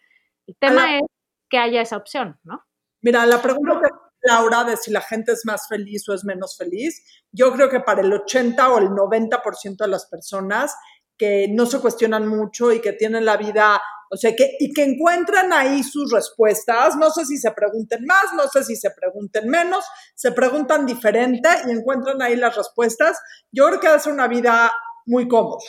[0.46, 1.02] El tema la- es
[1.50, 2.62] que haya esa opción, ¿no?
[3.02, 3.88] Mira, la pregunta que
[4.26, 7.80] Laura de si la gente es más feliz o es menos feliz, yo creo que
[7.80, 10.74] para el 80 o el 90% de las personas
[11.16, 14.84] que no se cuestionan mucho y que tienen la vida, o sea, que, y que
[14.84, 19.48] encuentran ahí sus respuestas, no sé si se pregunten más, no sé si se pregunten
[19.48, 23.18] menos, se preguntan diferente y encuentran ahí las respuestas,
[23.52, 24.72] yo creo que ser una vida
[25.06, 25.64] muy cómoda.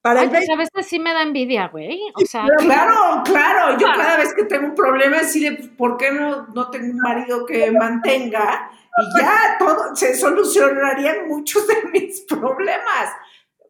[0.00, 1.98] Para Ay, pues 20 a veces sí me da envidia, güey.
[2.14, 3.76] O sea, Claro, claro.
[3.76, 7.44] Yo cada vez que tengo un problema, decirle, ¿por qué no, no tengo un marido
[7.44, 8.70] que mantenga?
[8.98, 13.10] Y ya todo, se solucionarían muchos de mis problemas.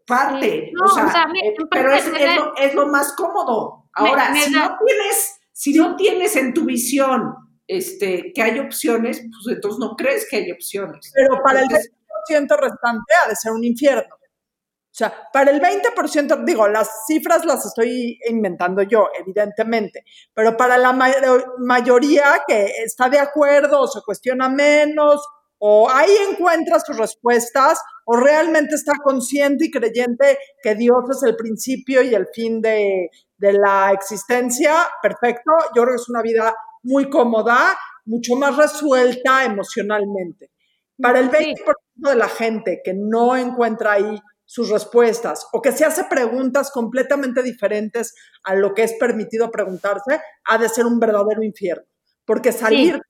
[0.07, 0.66] Parte.
[0.66, 0.73] Sí.
[0.73, 3.12] No, o sea, o sea, me- eh, pero es, me es lo, es lo más
[3.14, 3.85] cómodo.
[3.92, 7.35] Ahora, me si da- no tienes, si no tienes en tu visión
[7.66, 11.11] este, que hay opciones, pues entonces no crees que hay opciones.
[11.14, 11.92] pero para el Entonces,
[12.31, 14.14] 20% restante ha de ser un infierno.
[14.14, 20.79] O sea, para el 20%, digo, las cifras las estoy inventando yo, evidentemente, pero para
[20.79, 21.11] la ma-
[21.59, 25.21] mayoría que está de acuerdo o se cuestiona menos,
[25.59, 31.37] o ahí encuentra sus respuestas, o realmente está consciente y creyente que Dios es el
[31.37, 35.51] principio y el fin de, de la existencia, perfecto.
[35.75, 40.51] Yo creo que es una vida muy cómoda, mucho más resuelta emocionalmente.
[41.01, 41.55] Para el 20%
[41.97, 47.42] de la gente que no encuentra ahí sus respuestas o que se hace preguntas completamente
[47.42, 48.14] diferentes
[48.45, 51.85] a lo que es permitido preguntarse, ha de ser un verdadero infierno.
[52.25, 53.01] Porque salir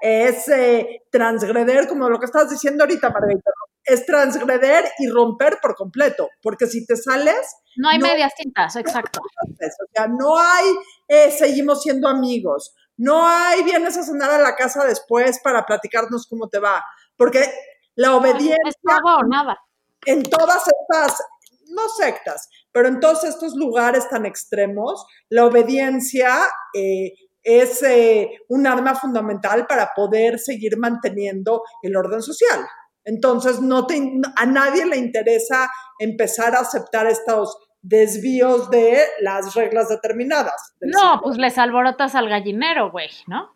[0.00, 3.66] es eh, transgreder, como lo que estás diciendo ahorita, Margarita, ¿no?
[3.84, 6.28] es transgreder y romper por completo.
[6.42, 9.20] Porque si te sales, no hay no- medias tintas, exacto.
[9.50, 10.64] o sea, no hay
[11.08, 16.26] eh, seguimos siendo amigos, no hay vienes a cenar a la casa después para platicarnos
[16.26, 16.84] cómo te va,
[17.16, 17.48] porque
[17.94, 19.58] la obediencia Es todo o nada.
[20.04, 21.22] en todas estas,
[21.68, 26.36] no sectas, pero en todos estos lugares tan extremos, la obediencia
[26.74, 27.12] eh,
[27.46, 32.58] es eh, un arma fundamental para poder seguir manteniendo el orden social.
[33.04, 39.88] Entonces, no te, a nadie le interesa empezar a aceptar estos desvíos de las reglas
[39.88, 40.74] determinadas.
[40.80, 43.54] No, pues les alborotas al gallinero, güey, ¿no?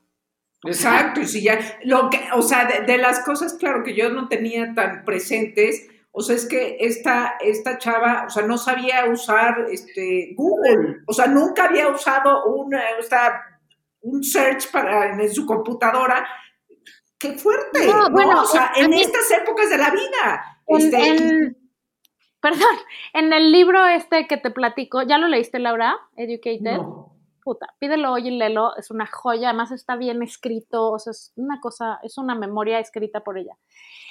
[0.65, 4.11] Exacto, y si ya, lo que, o sea, de, de las cosas, claro, que yo
[4.11, 9.07] no tenía tan presentes, o sea, es que esta, esta chava, o sea, no sabía
[9.07, 12.83] usar este, Google, o sea, nunca había usado una,
[14.03, 16.27] un search para, en su computadora.
[17.19, 17.87] ¡Qué fuerte!
[17.87, 18.11] No, ¿no?
[18.11, 20.63] bueno, o sea, en mí- estas épocas de la vida.
[20.67, 21.57] En, este, en-
[22.41, 22.77] perdón,
[23.13, 25.99] en el libro este que te platico, ¿ya lo leíste, Laura?
[26.17, 26.79] Educated.
[26.79, 27.09] no.
[27.43, 31.33] Puta, pídelo hoy y léelo, es una joya, además está bien escrito, o sea, es
[31.37, 33.55] una cosa, es una memoria escrita por ella.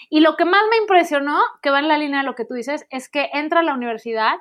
[0.09, 2.55] Y lo que más me impresionó, que va en la línea de lo que tú
[2.55, 4.33] dices, es que entra a la universidad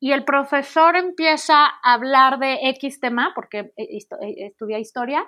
[0.00, 5.24] y el profesor empieza a hablar de X tema, porque eh, eh, estudia historia,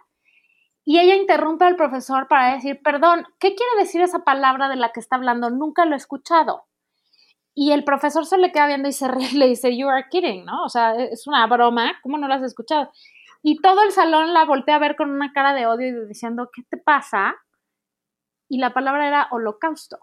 [0.84, 4.92] Y ella interrumpe al profesor para decir, perdón, ¿qué quiere decir esa palabra de la
[4.92, 5.50] que está hablando?
[5.50, 6.64] Nunca lo he escuchado.
[7.54, 10.44] Y el profesor se le queda viendo y se ríe le dice, you are kidding,
[10.44, 10.64] ¿no?
[10.64, 12.90] O sea, es una broma, ¿cómo no lo has escuchado?
[13.42, 16.50] Y todo el salón la voltea a ver con una cara de odio y diciendo,
[16.52, 17.36] ¿qué te pasa?
[18.48, 19.98] Y la palabra era holocausto.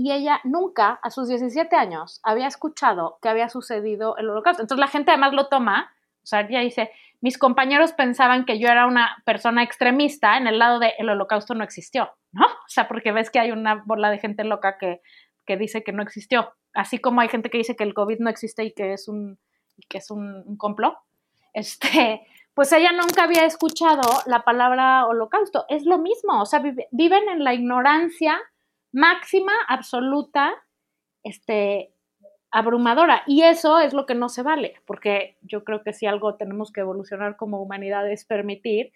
[0.00, 4.62] Y ella nunca, a sus 17 años, había escuchado que había sucedido el holocausto.
[4.62, 8.68] Entonces la gente además lo toma, o sea, ella dice, mis compañeros pensaban que yo
[8.68, 12.46] era una persona extremista en el lado de el holocausto no existió, ¿no?
[12.46, 15.00] O sea, porque ves que hay una bola de gente loca que,
[15.44, 18.30] que dice que no existió, así como hay gente que dice que el COVID no
[18.30, 19.40] existe y que es un,
[19.88, 20.96] que es un, un complot.
[21.54, 25.64] Este, pues ella nunca había escuchado la palabra holocausto.
[25.68, 28.38] Es lo mismo, o sea, viven en la ignorancia
[28.92, 30.54] máxima, absoluta,
[31.22, 31.92] este,
[32.50, 33.22] abrumadora.
[33.26, 36.72] Y eso es lo que no se vale, porque yo creo que si algo tenemos
[36.72, 38.92] que evolucionar como humanidad es permitir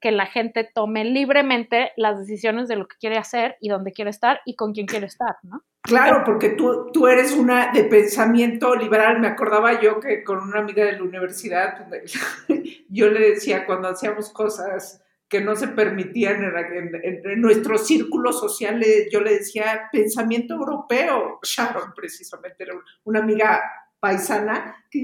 [0.00, 4.10] que la gente tome libremente las decisiones de lo que quiere hacer y dónde quiere
[4.10, 5.62] estar y con quién quiere estar, ¿no?
[5.82, 9.20] Claro, porque tú, tú eres una de pensamiento liberal.
[9.20, 11.86] Me acordaba yo que con una amiga de la universidad,
[12.88, 15.03] yo le decía cuando hacíamos cosas
[15.34, 21.40] que no se permitían en, nuestros círculos sociales, yo le decía pensamiento europeo.
[21.42, 23.60] Sharon, precisamente, era una amiga
[23.98, 25.02] paisana que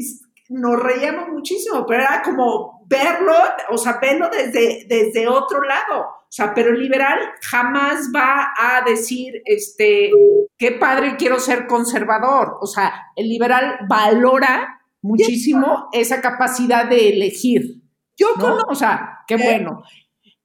[0.51, 3.33] nos reíamos muchísimo, pero era como verlo,
[3.71, 6.03] o sea, verlo desde, desde otro lado.
[6.03, 10.13] O sea, pero el liberal jamás va a decir, este,
[10.57, 12.57] qué padre quiero ser conservador.
[12.61, 17.83] O sea, el liberal valora muchísimo esa capacidad de elegir.
[18.17, 19.83] Yo conozco, o sea, qué bueno.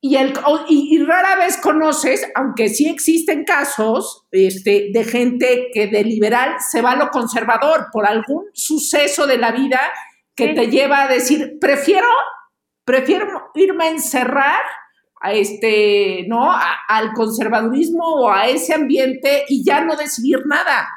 [0.07, 0.33] Y, el,
[0.67, 6.83] y, rara vez conoces, aunque sí existen casos este, de gente que de liberal se
[6.83, 9.81] va a lo conservador por algún suceso de la vida
[10.35, 12.07] que te lleva a decir, prefiero,
[12.83, 14.61] prefiero irme a encerrar
[15.21, 16.53] a este, ¿no?
[16.87, 20.87] al conservadurismo o a ese ambiente y ya no decidir nada.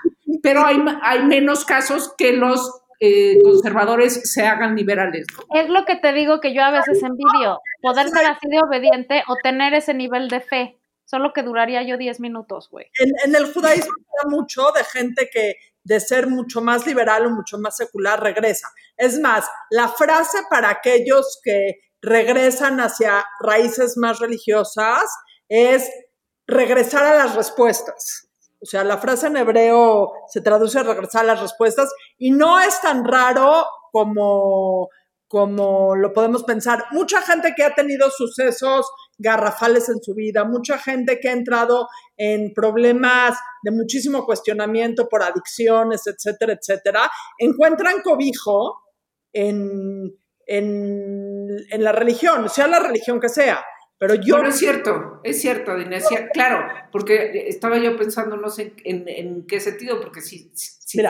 [0.43, 5.27] Pero hay, hay menos casos que los eh, conservadores se hagan liberales.
[5.55, 9.23] Es lo que te digo que yo a veces envidio, poder ser así de obediente
[9.29, 12.87] o tener ese nivel de fe, solo que duraría yo 10 minutos, güey.
[13.25, 13.93] En, el judaísmo
[14.29, 18.69] mucho de gente que de ser mucho más liberal o mucho más secular regresa.
[18.97, 25.05] Es más, la frase para aquellos que regresan hacia raíces más religiosas
[25.49, 25.89] es
[26.47, 28.28] regresar a las respuestas.
[28.61, 32.61] O sea, la frase en hebreo se traduce a regresar a las respuestas y no
[32.61, 34.89] es tan raro como,
[35.29, 36.87] como lo podemos pensar.
[36.91, 41.89] Mucha gente que ha tenido sucesos garrafales en su vida, mucha gente que ha entrado
[42.17, 48.77] en problemas de muchísimo cuestionamiento por adicciones, etcétera, etcétera, encuentran cobijo
[49.33, 50.17] en,
[50.47, 53.65] en, en la religión, sea la religión que sea.
[53.99, 54.37] Pero yo...
[54.37, 59.47] Bueno, es cierto, es cierto, Dinesia, claro, porque estaba yo pensando, no sé en, en
[59.47, 60.53] qué sentido, porque sí,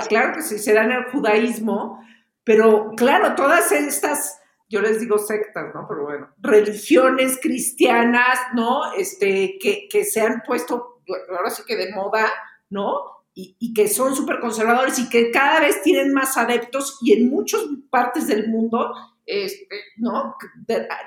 [0.09, 2.03] claro que sí se da en el judaísmo,
[2.45, 5.85] pero claro, todas estas, yo les digo sectas, ¿no?
[5.87, 8.95] Pero bueno, religiones cristianas, ¿no?
[8.95, 11.03] Este, que, que se han puesto,
[11.37, 12.33] ahora sí que de moda,
[12.71, 13.03] ¿no?
[13.35, 17.29] Y, y, que son súper conservadores y que cada vez tienen más adeptos y en
[17.29, 18.93] muchas partes del mundo
[19.29, 20.37] este, ¿no?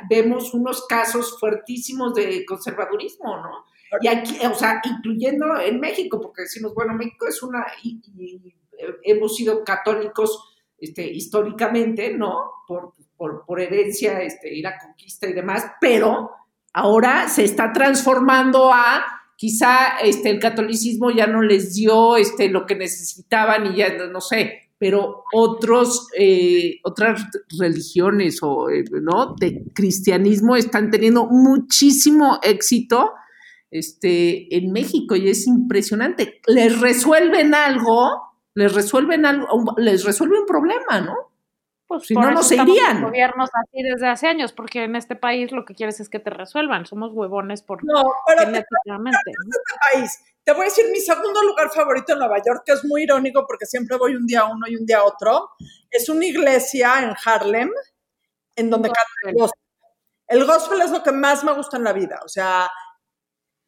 [0.09, 3.65] Vemos unos casos fuertísimos de conservadurismo, ¿no?
[3.99, 7.99] Y aquí, o sea, incluyendo en México, porque decimos, bueno, México es una, y,
[9.03, 12.51] hemos sido católicos este, históricamente, ¿no?
[12.67, 16.31] Por, por, herencia, este, y la conquista y demás, pero
[16.73, 19.03] ahora se está transformando a
[19.35, 24.21] quizá este, el catolicismo ya no les dio este, lo que necesitaban y ya no
[24.21, 27.21] sé, pero otros, eh, otras
[27.59, 29.35] religiones o, eh, ¿no?
[29.39, 33.13] de cristianismo están teniendo muchísimo éxito
[33.69, 36.41] este, en México y es impresionante.
[36.47, 41.13] Les resuelven algo, les resuelven algo, les resuelven un problama, ¿no?
[41.85, 43.03] Pues si no, no se irían.
[43.03, 46.31] Gobiernos así desde hace años, porque en este país lo que quieres es que te
[46.31, 46.87] resuelvan.
[46.87, 49.19] Somos huevones por no, pero genéticamente.
[49.27, 50.23] este país.
[50.43, 53.45] Te voy a decir mi segundo lugar favorito en Nueva York, que es muy irónico
[53.47, 55.51] porque siempre voy un día a uno y un día a otro.
[55.89, 57.69] Es una iglesia en Harlem,
[58.55, 59.61] en donde canta el gospel.
[60.27, 62.19] El gospel es lo que más me gusta en la vida.
[62.23, 62.65] O sea,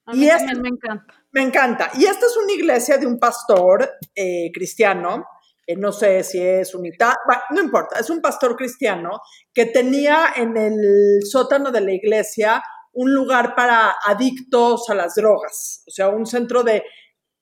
[0.05, 1.13] a mí y también me encanta.
[1.31, 1.91] Me encanta.
[1.95, 5.25] Y esta es una iglesia de un pastor eh, cristiano
[5.65, 7.13] eh, no sé si es unidad,
[7.51, 9.21] no importa, es un pastor cristiano
[9.53, 12.61] que tenía en el sótano de la iglesia
[12.93, 16.83] un lugar para adictos a las drogas, o sea, un centro de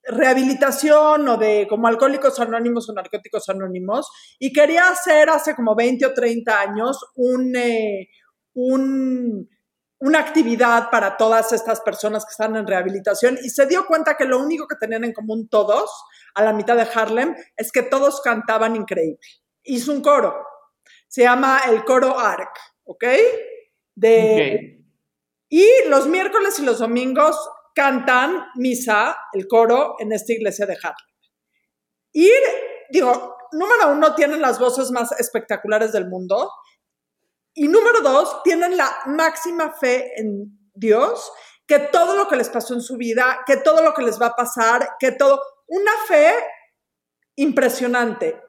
[0.04, 6.06] rehabilitación o de como alcohólicos anónimos o narcóticos anónimos, y quería hacer hace como 20
[6.06, 6.98] o 30 años
[7.54, 8.08] eh,
[8.54, 9.48] un
[10.02, 14.24] una actividad para todas estas personas que están en rehabilitación y se dio cuenta que
[14.24, 15.92] lo único que tenían en común todos,
[16.34, 19.20] a la mitad de Harlem, es que todos cantaban increíble.
[19.62, 20.34] Hizo un coro,
[21.06, 22.50] se llama el coro ARC,
[22.82, 23.04] ¿ok?
[23.94, 24.81] De,
[25.52, 27.36] Y los miércoles y los domingos
[27.74, 31.08] cantan misa, el coro, en esta iglesia de Harlem.
[32.10, 32.30] Y,
[32.88, 36.50] digo, número uno, tienen las voces más espectaculares del mundo.
[37.52, 41.30] Y número dos, tienen la máxima fe en Dios,
[41.66, 44.28] que todo lo que les pasó en su vida, que todo lo que les va
[44.28, 46.32] a pasar, que todo, una fe
[47.36, 48.40] impresionante.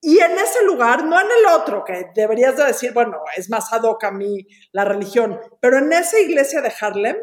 [0.00, 3.72] Y en ese lugar, no en el otro, que deberías de decir, bueno, es más
[3.72, 7.16] ad hoc a mí la religión, pero en esa iglesia de Harlem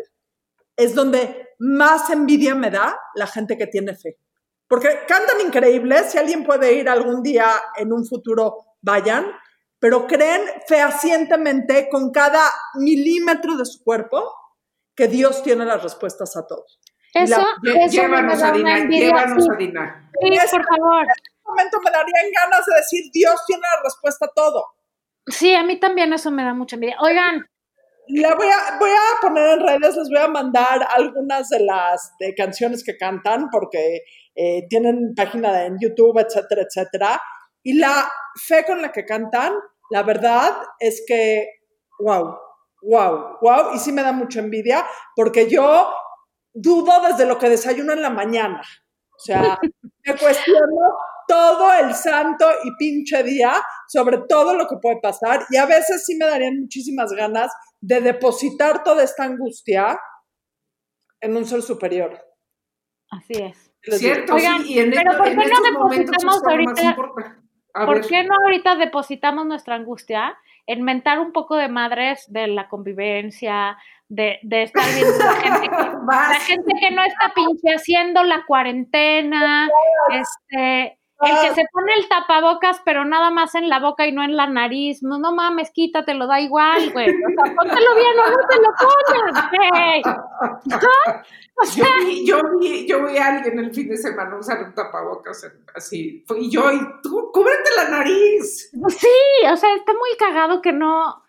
[0.76, 4.18] es donde más envidia me da la gente que tiene fe.
[4.68, 9.26] Porque cantan increíbles, si alguien puede ir algún día en un futuro, vayan,
[9.80, 12.44] pero creen fehacientemente con cada
[12.76, 14.34] milímetro de su cuerpo
[14.96, 16.66] que Dios tiene las respuestas a todo.
[17.14, 20.12] Eso, eso llévanos a Dina, llévanos a Dina.
[20.22, 21.06] Sí, por favor.
[21.48, 24.66] En momento me darían ganas de decir, Dios tiene la respuesta a todo.
[25.28, 26.98] Sí, a mí también eso me da mucha envidia.
[27.02, 27.46] Oigan.
[28.10, 32.14] La voy a, voy a poner en redes, les voy a mandar algunas de las
[32.20, 34.02] de canciones que cantan, porque
[34.36, 37.22] eh, tienen página en YouTube, etcétera, etcétera.
[37.64, 39.54] Y la fe con la que cantan,
[39.90, 41.48] la verdad es que,
[42.00, 42.38] wow,
[42.82, 43.74] wow, wow.
[43.74, 44.86] Y sí me da mucha envidia
[45.16, 45.94] porque yo
[46.54, 48.62] dudo desde lo que desayuno en la mañana.
[49.16, 49.60] O sea,
[50.06, 50.98] me cuestiono
[51.28, 53.54] todo el santo y pinche día
[53.88, 57.52] sobre todo lo que puede pasar y a veces sí me darían muchísimas ganas
[57.82, 60.00] de depositar toda esta angustia
[61.22, 62.20] en un ser superior.
[63.10, 63.72] Así es.
[63.82, 66.96] Cierto, Oigan, sí, y en, pero ¿por en qué no momentos es depositamos ahorita-
[67.86, 68.08] ¿Por ver.
[68.08, 73.78] qué no ahorita depositamos nuestra angustia en mentar un poco de madres de la convivencia,
[74.10, 78.46] de, de estar viendo la gente que, la gente que no está pinche haciendo la
[78.46, 79.70] cuarentena,
[80.10, 84.24] este, el que se pone el tapabocas, pero nada más en la boca y no
[84.24, 85.02] en la nariz.
[85.02, 87.10] No, no mames, quítatelo, da igual, güey.
[87.10, 90.02] O sea, póntelo bien o no te lo pongas, güey.
[90.66, 91.14] ¿No?
[91.60, 94.64] O Yo sea, vi, yo, vi, yo vi a alguien el fin de semana usar
[94.64, 96.24] un tapabocas así.
[96.38, 98.70] Y yo, y tú, cúbrete la nariz.
[98.90, 101.24] Sí, o sea, está muy cagado que no.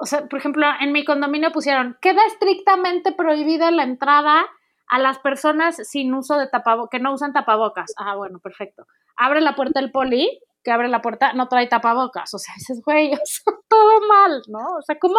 [0.00, 4.46] O sea, por ejemplo, en mi condominio pusieron, queda estrictamente prohibida la entrada
[4.88, 7.92] a las personas sin uso de tapabocas, que no usan tapabocas.
[7.96, 8.86] Ah, bueno, perfecto.
[9.20, 12.32] Abre la puerta el poli, que abre la puerta, no trae tapabocas.
[12.34, 13.10] O sea, dices, güey,
[13.68, 14.76] todo mal, ¿no?
[14.78, 15.18] O sea, ¿cómo,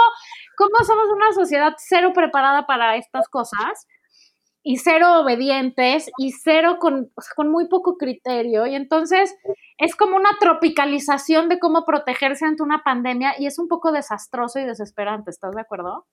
[0.58, 3.88] ¿cómo somos una sociedad cero preparada para estas cosas?
[4.64, 8.68] Y cero obedientes y cero con, con muy poco criterio.
[8.68, 9.36] Y entonces
[9.80, 14.60] es como una tropicalización de cómo protegerse ante una pandemia y es un poco desastroso
[14.60, 16.06] y desesperante, ¿estás de acuerdo?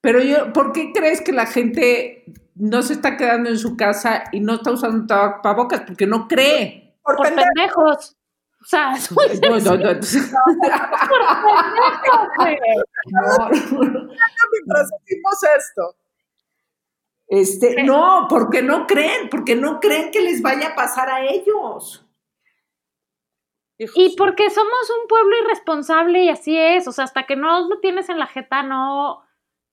[0.00, 2.24] Pero yo, ¿por qué crees que la gente
[2.56, 5.82] no se está quedando en su casa y no está usando tapabocas?
[5.82, 6.85] Porque no cree.
[7.06, 8.16] Por Por pendejo, pendejos.
[8.60, 8.94] O sea,
[9.42, 10.00] No, no, no.
[10.00, 10.28] pendejo,
[12.36, 12.56] güey.
[13.06, 13.48] No,
[14.52, 15.96] mientras hicimos esto.
[17.28, 22.04] Este, no, porque no creen, porque no creen que les vaya a pasar a ellos.
[23.78, 27.78] Y porque somos un pueblo irresponsable y así es, o sea, hasta que no lo
[27.80, 29.22] tienes en la jeta no,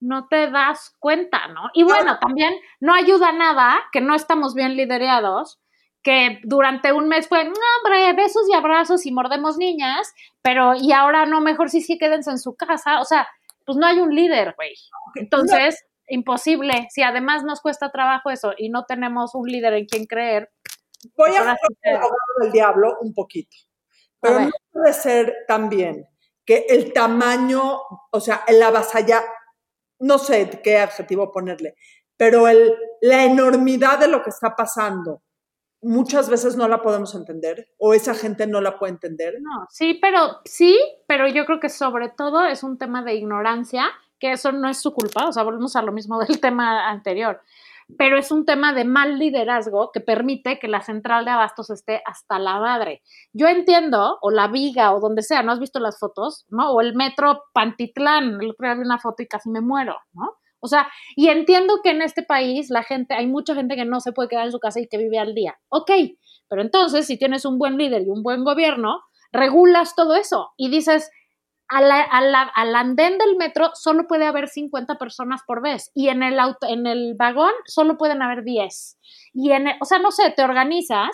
[0.00, 1.70] no te das cuenta, ¿no?
[1.72, 5.58] Y bueno, también no ayuda nada que no estamos bien liderados,
[6.04, 11.26] que durante un mes fue, hombre, besos y abrazos y mordemos niñas, pero y ahora
[11.26, 13.26] no, mejor sí sí quédense en su casa, o sea,
[13.64, 14.74] pues no hay un líder, güey.
[15.16, 20.04] Entonces, imposible, si además nos cuesta trabajo eso y no tenemos un líder en quien
[20.06, 20.50] creer,
[21.16, 23.56] Voy a que- el abogado del diablo un poquito.
[24.20, 26.06] Pero no puede ser también
[26.46, 27.78] que el tamaño,
[28.10, 29.22] o sea, el avasalla,
[29.98, 31.74] no sé qué adjetivo ponerle,
[32.16, 35.22] pero el, la enormidad de lo que está pasando,
[35.84, 39.34] muchas veces no la podemos entender o esa gente no la puede entender.
[39.40, 43.86] No, sí, pero sí, pero yo creo que sobre todo es un tema de ignorancia,
[44.18, 47.40] que eso no es su culpa, o sea, volvemos a lo mismo del tema anterior,
[47.98, 52.02] pero es un tema de mal liderazgo que permite que la central de abastos esté
[52.06, 53.02] hasta la madre.
[53.32, 56.46] Yo entiendo, o la viga, o donde sea, ¿no has visto las fotos?
[56.48, 56.72] ¿No?
[56.72, 60.38] O el metro Pantitlán, el otro vi una foto y casi me muero, ¿no?
[60.64, 64.00] O sea, y entiendo que en este país la gente, hay mucha gente que no
[64.00, 65.58] se puede quedar en su casa y que vive al día.
[65.68, 65.90] Ok,
[66.48, 70.70] pero entonces si tienes un buen líder y un buen gobierno, regulas todo eso y
[70.70, 71.10] dices,
[71.68, 75.90] a la- a la- al andén del metro solo puede haber 50 personas por vez
[75.94, 78.98] y en el, auto, en el vagón solo pueden haber 10.
[79.34, 81.10] Y en el- o sea, no sé, te organizas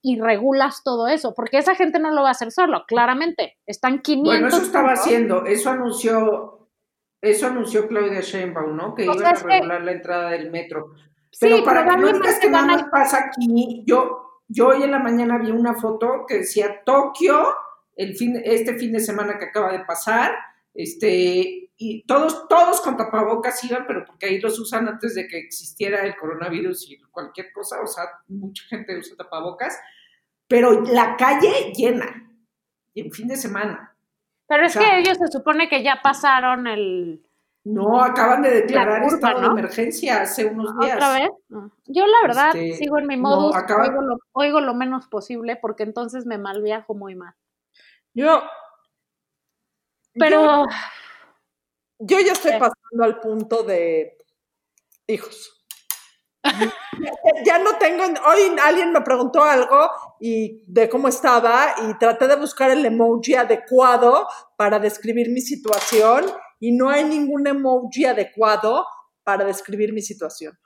[0.00, 3.56] y regulas todo eso, porque esa gente no lo va a hacer solo, claramente.
[3.66, 4.32] Están 500.
[4.32, 6.61] Bueno, eso estaba haciendo, eso anunció
[7.22, 8.94] Eso anunció Claudia Sheinbaum, ¿no?
[8.94, 10.92] Que O iban a que- regular la entrada del metro.
[11.40, 14.90] Pero Sí, para que no digas que nada más pasa aquí, yo, yo hoy en
[14.90, 17.46] la mañana vi una foto que decía Tokio,
[17.96, 20.34] el fin, este fin de semana que acaba de pasar,
[20.74, 25.38] este, y todos, todos con tapabocas iban, pero porque ahí los usan antes de que
[25.38, 29.78] existiera el coronavirus y cualquier cosa, o sea, mucha gente usa tapabocas,
[30.48, 32.30] pero la calle llena,
[32.94, 33.91] y en fin de semana.
[34.52, 37.24] Pero es o sea- que ellos se supone que ya pasaron el...
[37.64, 39.54] No, acaban de declarar curva, estado ¿no?
[39.54, 40.96] de emergencia hace unos días.
[40.96, 41.30] ¿Otra vez?
[41.48, 41.70] No.
[41.86, 45.06] Yo la verdad Este, sigo en mi no, modo, acaba- oigo, lo, oigo lo menos
[45.06, 47.34] posible porque entonces me malviajo muy mal.
[48.14, 48.42] Yo,
[50.14, 50.66] Pero...
[52.00, 52.58] yo ya estoy Sí.
[52.58, 54.18] pasando al punto de
[55.06, 55.64] hijos.
[57.44, 59.90] Ya no tengo, hoy alguien me preguntó algo
[60.20, 64.26] y de cómo estaba y traté de buscar el emoji adecuado
[64.56, 66.24] para describir mi situación
[66.58, 68.86] y no hay ningún emoji adecuado
[69.24, 70.58] para describir mi situación.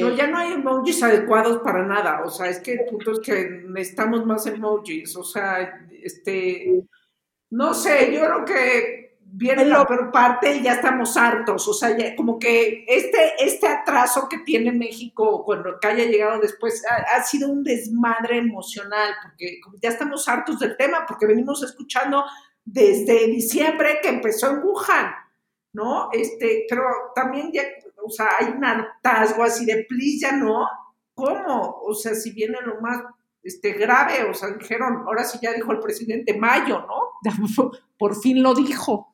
[0.00, 2.22] No, Eh, ya no hay emojis adecuados para nada.
[2.24, 5.16] O sea, es que es que necesitamos más emojis.
[5.16, 6.84] O sea, este,
[7.50, 11.68] no sé, yo creo que viene En la peor parte y ya estamos hartos.
[11.68, 16.40] O sea, ya como que este, este atraso que tiene México cuando que haya llegado
[16.40, 21.62] después ha, ha sido un desmadre emocional, porque ya estamos hartos del tema, porque venimos
[21.62, 22.24] escuchando
[22.64, 25.14] desde diciembre que empezó en Wuhan,
[25.72, 26.10] ¿no?
[26.12, 26.82] Este, pero
[27.14, 27.62] también ya,
[28.04, 30.66] o sea, hay un hartazgo así de please, ya no.
[31.14, 31.80] ¿Cómo?
[31.82, 33.02] O sea, si viene lo más
[33.42, 37.18] este, grave, o sea, dijeron, ahora sí ya dijo el presidente Mayo, ¿no?
[37.98, 39.07] Por fin lo dijo.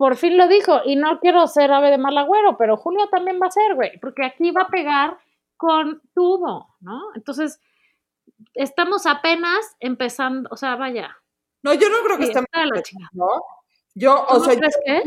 [0.00, 3.38] Por fin lo dijo, y no quiero ser ave de mal agüero, pero Julio también
[3.38, 5.18] va a ser, güey, porque aquí va a pegar
[5.58, 7.02] con todo, ¿no?
[7.14, 7.60] Entonces,
[8.54, 11.14] estamos apenas empezando, o sea, vaya,
[11.62, 12.48] no, yo no creo que sí, estemos.
[13.12, 13.26] ¿no?
[13.94, 15.02] Yo, ¿Tú o sea, crees que?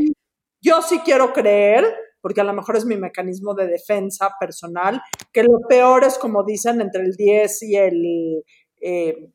[0.62, 1.92] yo sí quiero creer,
[2.22, 6.44] porque a lo mejor es mi mecanismo de defensa personal, que lo peor es, como
[6.44, 8.44] dicen, entre el 10 y el
[8.80, 9.28] eh,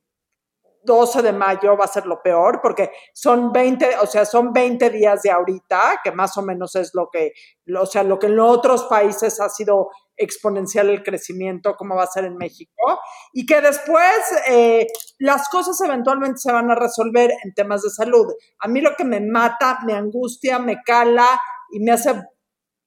[0.85, 4.91] 12 de mayo va a ser lo peor, porque son 20, o sea, son 20
[4.91, 7.33] días de ahorita, que más o menos es lo que,
[7.79, 12.09] o sea, lo que en otros países ha sido exponencial el crecimiento, como va a
[12.09, 13.01] ser en México,
[13.33, 14.87] y que después eh,
[15.19, 18.27] las cosas eventualmente se van a resolver en temas de salud.
[18.61, 22.15] A mí lo que me mata, me angustia, me cala y me hace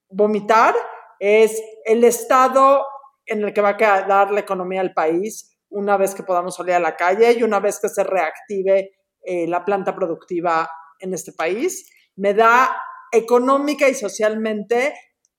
[0.10, 0.76] vomitar
[1.20, 2.84] es el estado
[3.26, 6.76] en el que va a quedar la economía del país una vez que podamos salir
[6.76, 8.92] a la calle y una vez que se reactive
[9.24, 10.70] eh, la planta productiva
[11.00, 11.90] en este país.
[12.16, 12.76] Me da
[13.12, 14.94] económica y socialmente,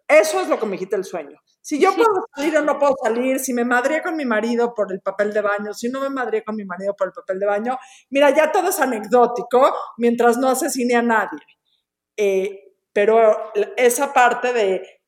[0.09, 1.39] eso es lo que me quita el sueño.
[1.61, 4.93] Si yo puedo salir o no puedo salir, si me madré con mi marido por
[4.93, 7.47] el papel de baño, si no me madré con mi marido por el papel de
[7.47, 7.78] baño,
[8.11, 11.41] mira, ya todo es anecdótico mientras no asesine a nadie.
[12.16, 15.03] Eh, pero esa parte de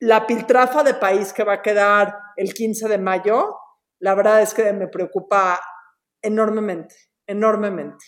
[0.00, 3.56] la piltrafa de país que va a quedar el 15 de mayo,
[4.04, 5.58] la verdad es que me preocupa
[6.22, 6.94] enormemente,
[7.26, 8.04] enormemente.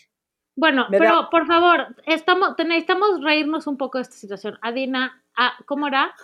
[0.54, 4.58] Bueno, Me da- pero por favor, estamos, necesitamos reírnos un poco de esta situación.
[4.60, 6.14] Adina, a- ¿cómo era?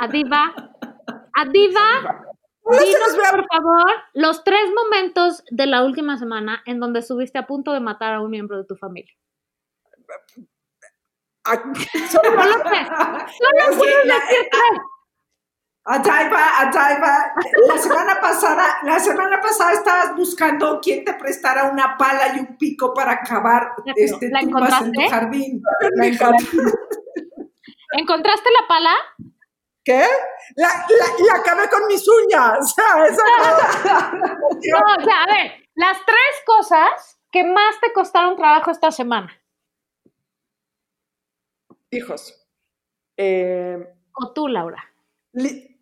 [0.00, 0.52] Adiva,
[1.34, 1.86] Adiva,
[2.80, 7.72] dinos por favor los tres momentos de la última semana en donde estuviste a punto
[7.72, 9.12] de matar a un miembro de tu familia.
[11.44, 11.62] Ah,
[12.10, 12.88] Solo tres.
[13.38, 14.50] Solo tres.
[15.88, 17.32] Ataiba, Ataiba,
[17.68, 22.56] la semana pasada, la semana pasada estabas buscando quién te prestara una pala y un
[22.58, 25.08] pico para cavar este, ¿La tumbas en tu encontraste?
[25.10, 25.62] jardín.
[27.92, 28.94] ¿Encontraste la pala?
[29.84, 30.04] ¿Qué?
[30.56, 32.74] La, la, la acabé con mis uñas.
[33.08, 38.90] Esa- No, o sea, a ver, las tres cosas que más te costaron trabajo esta
[38.90, 39.32] semana.
[41.90, 42.44] Hijos.
[43.16, 43.78] Eh,
[44.20, 44.82] O tú, Laura.
[45.32, 45.75] li-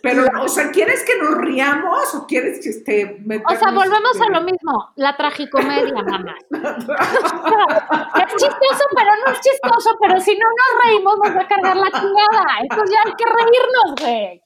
[0.00, 4.30] Pero, o sea, ¿quieres que nos riamos o quieres que este O sea, volvemos a
[4.30, 6.34] lo mismo, la tragicomedia, mamá.
[6.50, 11.76] Es chistoso, pero no es chistoso, pero si no nos reímos nos va a cargar
[11.76, 12.60] la chingada.
[12.62, 14.42] Entonces ya hay que reírnos, güey.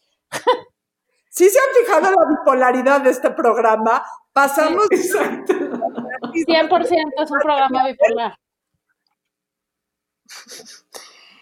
[1.31, 4.03] ¿Sí se han fijado la bipolaridad de este programa?
[4.33, 5.55] Pasamos Exacto.
[6.45, 8.37] 100% es un programa bipolar.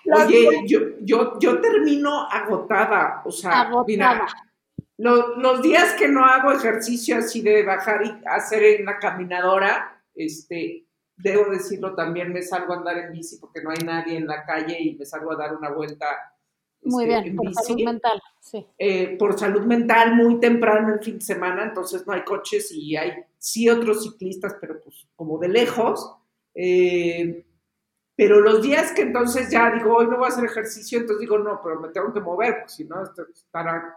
[0.05, 3.84] Las- Oye, yo, yo, yo termino agotada, o sea, Agotada.
[3.86, 4.26] mira,
[4.98, 10.02] lo- los días que no hago ejercicio así de bajar y hacer en la caminadora,
[10.14, 10.84] este,
[11.16, 14.44] debo decirlo también, me salgo a andar en bici porque no hay nadie en la
[14.44, 16.07] calle y me salgo a dar una vuelta.
[16.82, 17.64] Muy este, bien, en por bici.
[17.64, 18.66] salud mental, sí.
[18.78, 22.94] eh, por salud mental muy temprano el fin de semana, entonces no hay coches y
[22.96, 26.14] hay sí otros ciclistas, pero pues como de lejos.
[26.55, 27.44] Eh,
[28.17, 31.39] Pero los días que entonces ya digo, hoy no voy a hacer ejercicio, entonces digo,
[31.39, 33.97] no, pero me tengo que mover, porque si no, estará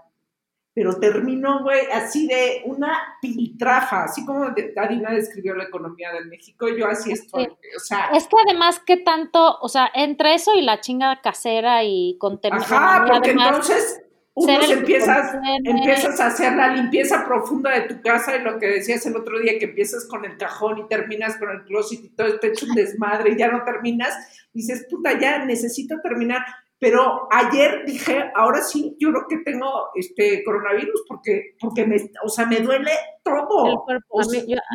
[0.77, 6.67] pero terminó, güey, así de una piltrafa, así como Darina describió la economía de México,
[6.67, 8.11] yo así estoy, o sea...
[8.13, 12.61] Es que además, ¿qué tanto, o sea, entre eso y la chinga casera y contenido...
[12.63, 14.03] Ajá, porque entonces
[14.37, 19.05] uno empiezas, empiezas a hacer la limpieza profunda de tu casa y lo que decías
[19.05, 22.27] el otro día, que empiezas con el cajón y terminas con el closet y todo
[22.27, 24.13] está hecho un desmadre y ya no terminas,
[24.53, 26.43] dices, puta, ya necesito terminar
[26.79, 32.29] pero ayer dije, ahora sí, yo creo que tengo este coronavirus porque, porque me, o
[32.29, 32.91] sea, me duele
[33.23, 33.85] todo.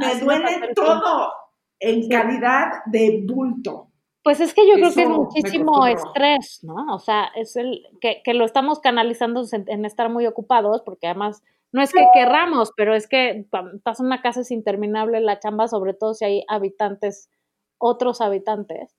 [0.00, 1.32] me duele todo
[1.78, 3.91] en calidad de bulto.
[4.22, 6.94] Pues es que yo creo que es muchísimo estrés, ¿no?
[6.94, 11.42] O sea, es el que, que lo estamos canalizando en, estar muy ocupados, porque además
[11.72, 15.66] no es que querramos, pero es que estás en una casa es interminable la chamba,
[15.66, 17.30] sobre todo si hay habitantes,
[17.78, 18.94] otros habitantes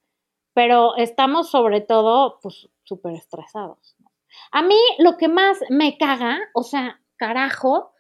[0.53, 3.95] pero estamos sobre todo, pues, súper estresados.
[4.51, 7.92] A mí lo que más me caga, o sea, carajo,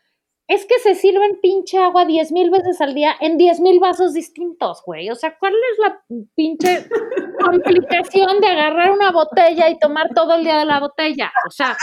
[0.47, 4.13] es que se sirven pinche agua diez mil veces al día en diez mil vasos
[4.13, 5.09] distintos, güey.
[5.09, 6.03] O sea, ¿cuál es la
[6.35, 6.85] pinche
[7.39, 11.31] complicación de agarrar una botella y tomar todo el día de la botella?
[11.47, 11.77] O sea,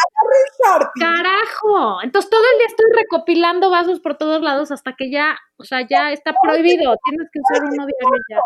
[1.00, 2.02] carajo.
[2.02, 5.86] Entonces todo el día estoy recopilando vasos por todos lados hasta que ya, o sea,
[5.88, 6.94] ya está prohibido.
[7.04, 8.40] Tienes que usar uno diario ya.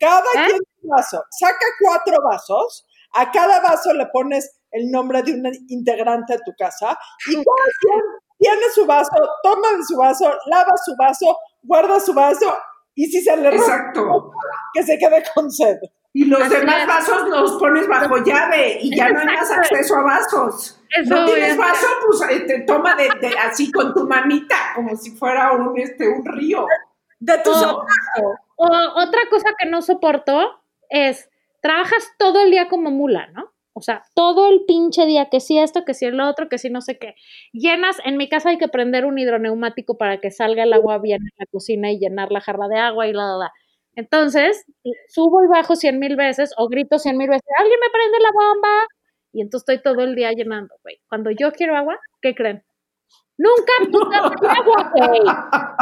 [0.00, 0.46] Cada ¿Eh?
[0.46, 1.22] quien un vaso.
[1.30, 2.86] Saca cuatro vasos.
[3.14, 6.98] A cada vaso le pones el nombre de un integrante de tu casa
[7.30, 7.44] y cada
[7.80, 8.02] quien
[8.38, 9.10] tiene su vaso,
[9.42, 12.56] toma de su vaso, lava su vaso, guarda su vaso
[12.94, 14.32] y si se le Exacto.
[14.72, 15.78] que se quede con sed.
[16.12, 20.02] Y los demás vasos los pones bajo llave y ya no hay más acceso a
[20.02, 20.80] vasos.
[21.06, 23.08] no tienes vaso, pues te este, toma de,
[23.44, 26.66] así con tu mamita, como si fuera un, este, un río.
[27.20, 27.84] De tus oh.
[28.56, 31.28] O otra cosa que no soporto es,
[31.60, 33.52] trabajas todo el día como mula, ¿no?
[33.78, 36.68] O sea, todo el pinche día, que si esto, que si el otro, que si
[36.68, 37.14] no sé qué.
[37.52, 41.20] Llenas, en mi casa hay que prender un hidroneumático para que salga el agua bien
[41.22, 43.52] en la cocina y llenar la jarra de agua y la, la, la.
[43.94, 44.64] Entonces,
[45.08, 48.32] subo y bajo cien mil veces o grito cien mil veces, alguien me prende la
[48.32, 48.86] bomba.
[49.32, 50.74] Y entonces estoy todo el día llenando.
[51.08, 52.64] Cuando yo quiero agua, ¿qué creen?
[53.38, 53.72] Nunca
[54.56, 54.92] agua.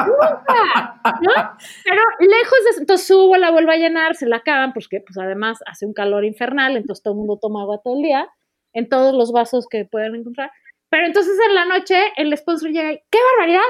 [0.06, 1.58] Nunca.
[1.84, 5.60] Pero lejos de entonces subo, la vuelvo a llenar, se la acaban, porque pues además
[5.66, 8.28] hace un calor infernal, entonces todo el mundo toma agua todo el día,
[8.74, 10.50] en todos los vasos que pueden encontrar.
[10.90, 13.62] Pero entonces en la noche el sponsor llega y, ¡qué barbaridad!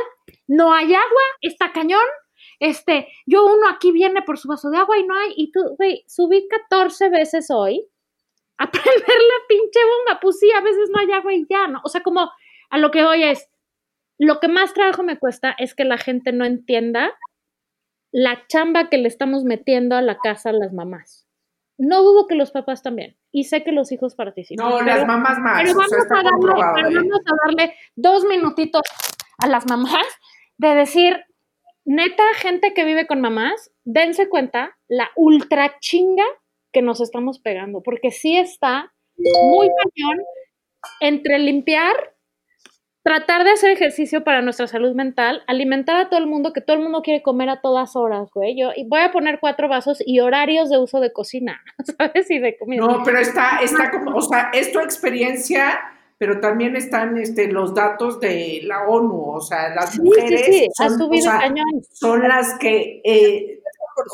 [0.48, 2.04] No hay agua, está cañón.
[2.58, 5.60] Este, yo uno aquí viene por su vaso de agua y no hay, y tú,
[5.78, 7.86] güey, subí 14 veces hoy
[8.58, 10.20] a prender la pinche bomba.
[10.20, 11.80] Pues sí, a veces no hay agua y ya, ¿no?
[11.84, 12.30] O sea, como
[12.70, 13.48] a lo que hoy es,
[14.18, 17.12] lo que más trabajo me cuesta es que la gente no entienda
[18.12, 21.26] la chamba que le estamos metiendo a la casa a las mamás.
[21.78, 23.18] No dudo que los papás también.
[23.30, 24.66] Y sé que los hijos participan.
[24.66, 25.62] No, las mamás más.
[25.62, 26.94] Pero, vamos, a darle, ¿eh?
[26.94, 28.82] vamos a darle dos minutitos
[29.38, 30.06] a las mamás
[30.56, 31.22] de decir,
[31.84, 36.24] neta, gente que vive con mamás, dense cuenta la ultra chinga
[36.72, 37.82] que nos estamos pegando.
[37.82, 40.24] Porque sí está muy cañón
[41.00, 42.15] entre limpiar
[43.06, 46.76] tratar de hacer ejercicio para nuestra salud mental, alimentar a todo el mundo, que todo
[46.76, 48.58] el mundo quiere comer a todas horas, güey.
[48.58, 51.62] Yo y voy a poner cuatro vasos y horarios de uso de cocina,
[51.98, 52.28] ¿sabes?
[52.32, 52.84] Y de comida.
[52.84, 55.78] No, pero está, está como, o sea, es tu experiencia,
[56.18, 60.66] pero también están este, los datos de la ONU, o sea, las mujeres
[61.92, 63.60] son, las que eh,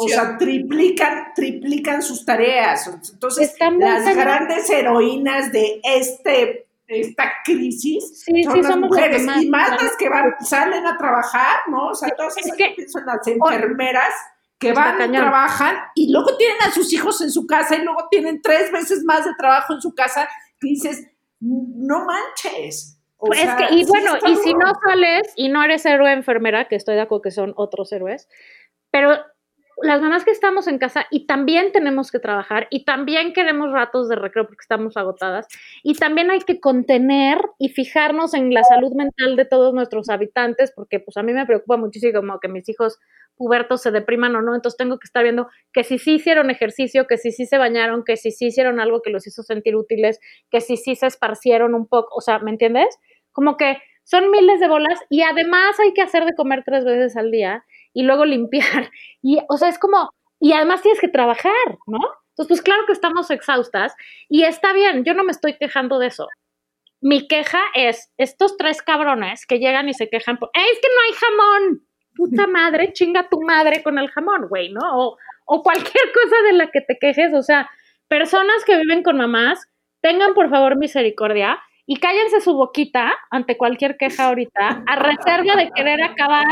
[0.00, 2.90] o sea, triplican, triplican sus tareas.
[3.10, 10.08] Entonces, las grandes heroínas de este esta crisis son las mujeres y más las que
[10.08, 11.88] van, salen a trabajar, ¿no?
[11.88, 14.12] O sea, todas esas que, son las enfermeras
[14.58, 18.06] que van y trabajan y luego tienen a sus hijos en su casa y luego
[18.10, 20.28] tienen tres veces más de trabajo en su casa
[20.60, 21.06] que dices,
[21.40, 22.98] no manches.
[23.18, 26.96] Pues que, y bueno, y si no sales y no eres héroe enfermera, que estoy
[26.96, 28.28] de acuerdo que son otros héroes,
[28.90, 29.16] pero
[29.82, 34.08] las mamás que estamos en casa y también tenemos que trabajar y también queremos ratos
[34.08, 35.46] de recreo porque estamos agotadas
[35.82, 40.72] y también hay que contener y fijarnos en la salud mental de todos nuestros habitantes
[40.74, 42.98] porque pues a mí me preocupa muchísimo que mis hijos
[43.36, 47.06] pubertos se depriman o no, entonces tengo que estar viendo que si sí hicieron ejercicio,
[47.06, 50.20] que si sí se bañaron, que si sí hicieron algo que los hizo sentir útiles,
[50.50, 52.98] que si sí se esparcieron un poco, o sea, ¿me entiendes?
[53.32, 57.16] Como que son miles de bolas y además hay que hacer de comer tres veces
[57.16, 58.90] al día y luego limpiar.
[59.24, 61.52] Y, o sea, es como, y además tienes que trabajar,
[61.86, 62.00] ¿no?
[62.30, 63.94] Entonces, pues claro que estamos exhaustas
[64.28, 66.26] y está bien, yo no me estoy quejando de eso.
[67.00, 71.02] Mi queja es estos tres cabrones que llegan y se quejan por, es que no
[71.06, 71.86] hay jamón!
[72.16, 74.80] Puta madre, chinga tu madre con el jamón, güey, ¿no?
[74.82, 77.70] O, o cualquier cosa de la que te quejes, o sea,
[78.08, 79.68] personas que viven con mamás,
[80.00, 81.60] tengan por favor misericordia
[81.92, 86.46] y cállense su boquita ante cualquier queja ahorita, a reserva de querer acabar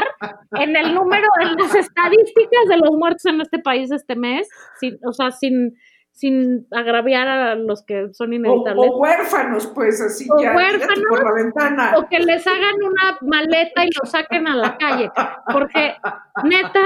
[0.59, 4.99] en el número, en las estadísticas de los muertos en este país este mes, sin,
[5.03, 5.79] o sea, sin,
[6.13, 8.91] sin agraviar a los que son inevitables.
[8.93, 11.95] o huérfanos, pues así O ya, huérfanos, por la ventana.
[11.97, 15.11] o que les hagan una maleta y lo saquen a la calle.
[15.51, 15.95] Porque,
[16.45, 16.83] neta,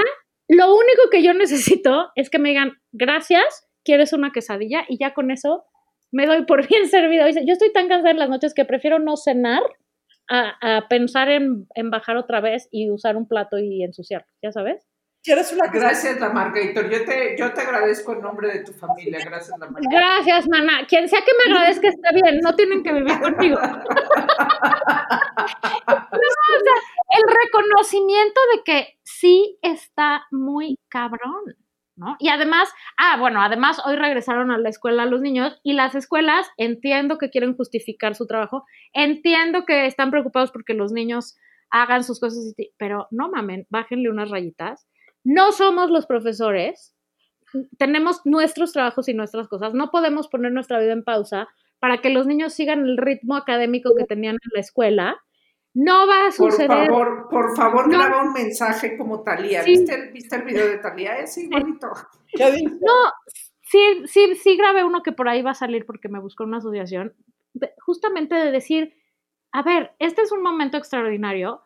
[0.47, 5.13] lo único que yo necesito es que me digan, gracias, quieres una quesadilla, y ya
[5.13, 5.65] con eso
[6.15, 7.25] me doy por bien servido.
[7.25, 9.61] Dice, Yo estoy tan cansada en las noches que prefiero no cenar
[10.27, 14.51] a, a pensar en, en bajar otra vez y usar un plato y ensuciarlo, ¿ya
[14.51, 14.87] sabes?
[15.21, 16.87] ¿Quieres una que Gracias, la Margator.
[16.87, 19.19] Yo te, yo te agradezco en nombre de tu familia.
[19.25, 19.91] Gracias, la Margator.
[19.91, 20.85] Gracias, mana.
[20.87, 23.59] Quien sea que me agradezca está bien, no tienen que vivir conmigo.
[25.87, 26.75] No, o sea,
[27.17, 31.55] el reconocimiento de que sí está muy cabrón,
[31.95, 32.15] ¿no?
[32.19, 36.47] Y además, ah, bueno, además hoy regresaron a la escuela los niños y las escuelas
[36.57, 41.37] entiendo que quieren justificar su trabajo, entiendo que están preocupados porque los niños
[41.69, 44.87] hagan sus cosas, pero no mamen, bájenle unas rayitas.
[45.23, 46.95] No somos los profesores,
[47.77, 51.47] tenemos nuestros trabajos y nuestras cosas, no podemos poner nuestra vida en pausa
[51.79, 55.17] para que los niños sigan el ritmo académico que tenían en la escuela.
[55.75, 56.87] No va a Por suceder.
[56.87, 57.97] favor, por favor, No.
[57.99, 59.61] graba un mensaje como Talía.
[59.61, 59.71] Sí.
[59.71, 61.19] ¿Viste, el, ¿Viste el video de Talía?
[61.19, 61.37] Es.
[61.37, 62.93] No,
[63.61, 66.57] sí, sí, sí grabé uno que por ahí va a salir porque me buscó una
[66.57, 67.13] asociación,
[67.85, 68.95] justamente de decir,
[69.51, 71.61] a ver, este es un momento extraordinario,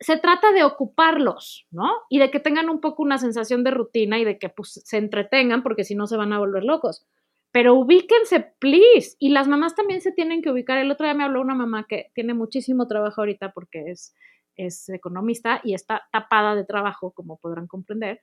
[0.00, 1.90] se trata de ocuparlos, ¿no?
[2.08, 4.96] Y de que tengan un poco una sensación de rutina y de que pues, se
[4.96, 7.06] entretengan porque si no se van a volver locos.
[7.52, 9.14] Pero ubíquense, please.
[9.18, 10.78] Y las mamás también se tienen que ubicar.
[10.78, 14.14] El otro día me habló una mamá que tiene muchísimo trabajo ahorita porque es,
[14.56, 18.22] es economista y está tapada de trabajo, como podrán comprender.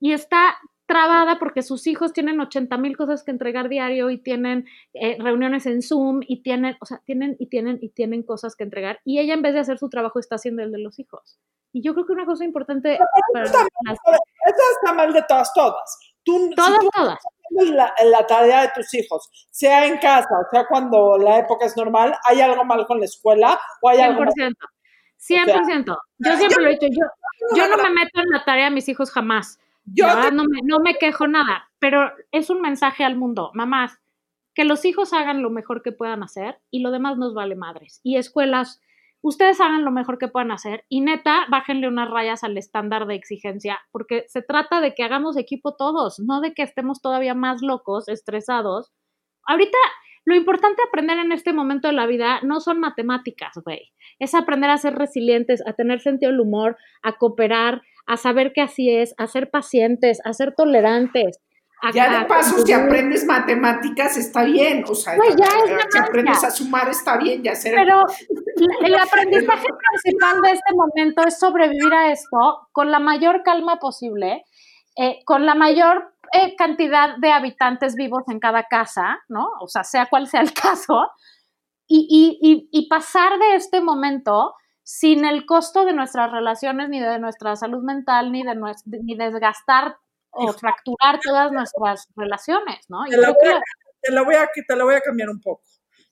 [0.00, 0.56] Y está
[0.86, 5.66] trabada porque sus hijos tienen 80 mil cosas que entregar diario y tienen eh, reuniones
[5.66, 8.98] en Zoom y tienen, o sea, tienen y tienen y tienen cosas que entregar.
[9.04, 11.38] Y ella en vez de hacer su trabajo está haciendo el de los hijos.
[11.72, 12.98] Y yo creo que una cosa importante
[13.32, 13.98] para está las-
[14.46, 16.09] Eso está mal de todas, todas.
[16.24, 17.18] Tú, si todas, tú todas.
[17.50, 21.76] la, la tarea de tus hijos, sea en casa, o sea cuando la época es
[21.76, 24.32] normal, ¿hay algo mal con la escuela o hay algo mal?
[24.34, 24.54] 100%.
[25.18, 25.96] 100%.
[26.18, 28.88] Yo siempre lo he dicho, yo, yo no me meto en la tarea de mis
[28.88, 29.58] hijos jamás.
[29.84, 33.98] Yo te- no, me, no me quejo nada, pero es un mensaje al mundo, mamás,
[34.54, 38.00] que los hijos hagan lo mejor que puedan hacer y lo demás nos vale madres.
[38.02, 38.80] Y escuelas,
[39.22, 43.14] ustedes hagan lo mejor que puedan hacer y neta, bájenle unas rayas al estándar de
[43.14, 47.62] exigencia, porque se trata de que hagamos equipo todos, no de que estemos todavía más
[47.62, 48.92] locos, estresados.
[49.46, 49.78] Ahorita,
[50.24, 53.92] lo importante aprender en este momento de la vida no son matemáticas, güey.
[54.18, 58.60] Es aprender a ser resilientes, a tener sentido del humor, a cooperar, a saber que
[58.60, 61.40] así es, a ser pacientes, a ser tolerantes.
[61.94, 64.84] Ya de paso, si aprendes matemáticas, está bien.
[64.88, 67.42] O sea, Güey, ya es si aprendes a sumar, está bien.
[67.42, 68.04] Ya ser Pero
[68.82, 69.66] el aprendizaje
[70.02, 74.44] principal de este momento es sobrevivir a esto con la mayor calma posible,
[74.96, 79.48] eh, con la mayor eh, cantidad de habitantes vivos en cada casa, ¿no?
[79.60, 81.08] O sea, sea cual sea el caso,
[81.86, 82.06] y,
[82.40, 87.18] y- y- y pasar de este momento sin el costo de nuestras relaciones, ni de
[87.18, 88.54] nuestra salud mental, ni de
[89.02, 89.96] ni desgastar
[90.32, 93.06] o fracturar todas nuestras relaciones, ¿no?
[93.06, 93.60] Y Te la, creo voy a,
[94.02, 95.62] te la voy a- te la voy a cambiar un poco.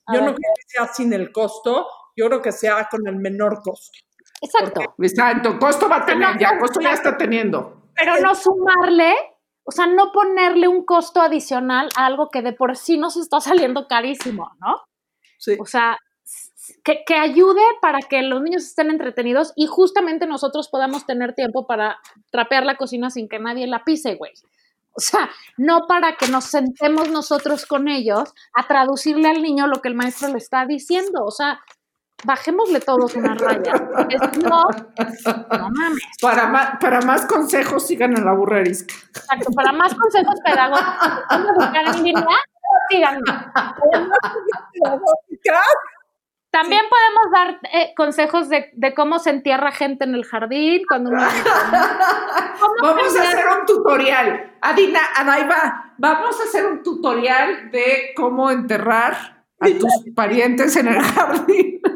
[0.07, 3.17] a Yo no creo que sea sin el costo, yo creo que sea con el
[3.17, 3.99] menor costo.
[4.43, 4.95] exacto.
[4.99, 7.91] Exacto, costo va a tener, ya, costo ya está teniendo.
[7.95, 9.15] pero no sumarle,
[9.65, 13.41] o sea, no ponerle un costo adicional a algo que de por sí nos está
[13.41, 14.83] saliendo carísimo, ¿no?
[15.39, 15.57] Sí.
[15.61, 15.99] O sea,
[16.85, 21.67] que, que ayude para que los niños estén entretenidos y justamente nosotros podamos tener tiempo
[21.67, 21.99] para
[22.31, 24.33] trapear la cocina sin que nadie la pise, güey.
[24.93, 29.81] O sea, no para que nos sentemos nosotros con ellos a traducirle al niño lo
[29.81, 31.25] que el maestro le está diciendo.
[31.25, 31.61] O sea,
[32.25, 33.75] bajémosle todos una raya.
[34.11, 34.65] Es- no,
[35.57, 36.03] no mames.
[36.21, 38.93] Para más, para más consejos, sigan a la burra arisca.
[39.15, 42.39] Exacto, para más consejos pedagógicos de cómo educar en línea,
[42.91, 43.21] síganme.
[46.51, 51.11] También podemos dar eh, consejos de, de cómo se entierra gente en el jardín cuando
[51.11, 51.23] uno...
[52.83, 54.57] Vamos a hacer un tutorial.
[54.61, 61.01] Adina, Adaiva, vamos a hacer un tutorial de cómo enterrar a tus parientes en el
[61.01, 61.81] jardín.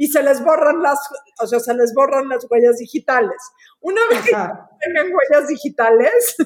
[0.00, 1.00] Y se les borran las,
[1.40, 3.36] o sea, se les borran las huellas digitales.
[3.80, 6.36] Una vez que tengan huellas digitales,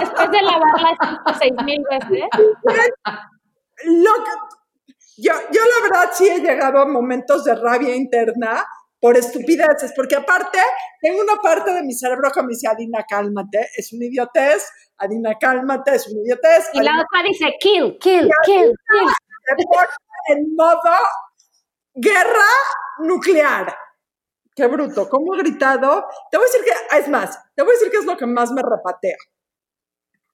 [0.00, 0.96] Después de lavarla
[1.38, 2.28] seis mil veces.
[3.84, 4.30] lo que,
[5.16, 8.64] yo, yo la verdad sí he llegado a momentos de rabia interna
[9.00, 10.58] por estupideces, porque aparte
[11.02, 14.66] tengo una parte de mi cerebro que me dice, Adina, cálmate, es una idiotez,
[14.96, 16.70] Adina, cálmate, es una idiotez.
[16.72, 19.08] Y la Adina, otra dice, kill, kill, kill, kill.
[20.28, 20.96] en modo
[21.94, 22.48] guerra
[23.00, 23.76] nuclear.
[24.54, 26.06] Qué bruto, ¿cómo he gritado?
[26.30, 28.26] Te voy a decir que, es más, te voy a decir que es lo que
[28.26, 29.16] más me repatea.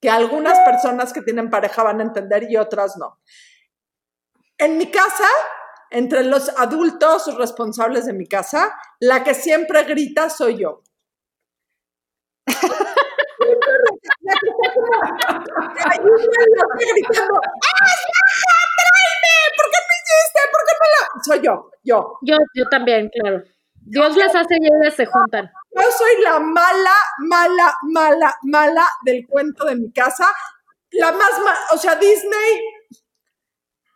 [0.01, 3.19] Que algunas personas que tienen pareja van a entender y otras no.
[4.59, 5.29] En mi casa,
[5.91, 10.83] entre los adultos responsables de mi casa, la que siempre grita soy yo.
[15.91, 19.35] Hay una loca gritando, ¡Ah, baja, tráeme!
[19.57, 20.41] ¿Por qué no hiciste?
[20.53, 21.23] ¿Por qué no la...?
[21.25, 22.19] Soy yo, yo.
[22.23, 23.43] Yo, yo también, claro.
[23.91, 25.51] Dios les hace y ellas se juntan.
[25.75, 30.29] Yo soy la mala, mala, mala, mala del cuento de mi casa.
[30.93, 32.61] La más, ma o sea, Disney.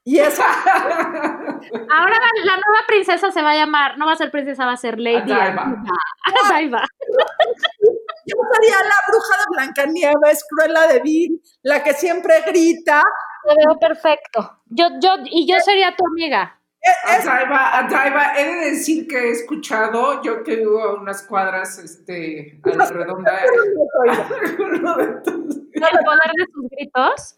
[0.03, 0.45] Y esa.
[0.75, 4.77] Ahora la nueva princesa se va a llamar, no va a ser princesa, va a
[4.77, 5.33] ser Lady.
[5.33, 6.85] Adaiba.
[8.27, 13.03] Yo sería la bruja de Blancanieves, Cruella de Vil, la que siempre grita.
[13.47, 14.63] Te veo perfecto.
[14.67, 16.59] Yo, yo, y yo sería tu amiga.
[16.85, 21.79] Es- Adaiba, Adaiba, he de decir que he escuchado, yo que vivo a unas cuadras
[21.79, 23.39] este, a la redonda,
[24.05, 27.37] El poder de sus gritos.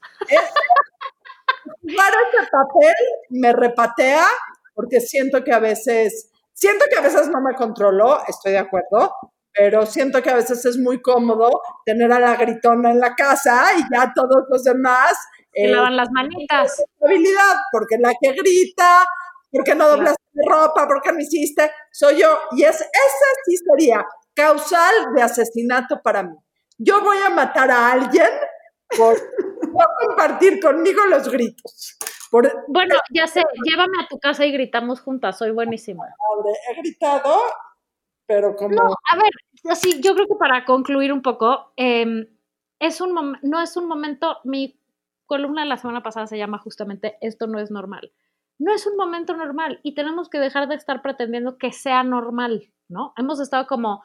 [1.82, 2.94] jugar ese papel
[3.30, 4.24] me repatea
[4.74, 9.12] porque siento que a veces, siento que a veces no me controlo, estoy de acuerdo,
[9.53, 13.68] pero siento que a veces es muy cómodo tener a la gritona en la casa
[13.78, 15.12] y ya todos los demás
[15.55, 16.76] Se eh, lavan las manitas.
[16.78, 19.07] responsabilidad, porque la que grita,
[19.51, 22.38] porque no doblaste mi ropa, porque no hiciste, soy yo.
[22.53, 26.36] Y es, esa sí sería causal de asesinato para mí.
[26.78, 28.30] Yo voy a matar a alguien
[28.97, 29.16] por
[29.72, 31.97] no compartir conmigo los gritos.
[32.30, 36.05] Por, Bueno, ya sé, llévame a tu casa y gritamos juntas, soy buenísima.
[36.05, 37.40] madre, he gritado,
[38.26, 38.74] pero como...
[38.74, 39.30] No, a ver,
[39.70, 42.28] así, yo creo que para concluir un poco, eh,
[42.78, 44.78] es un no es un momento, mi
[45.26, 48.12] columna de la semana pasada se llama justamente Esto no es normal.
[48.59, 52.72] No es un momento normal y tenemos que dejar de estar pretendiendo que sea normal,
[52.88, 53.12] ¿no?
[53.16, 54.02] Hemos estado como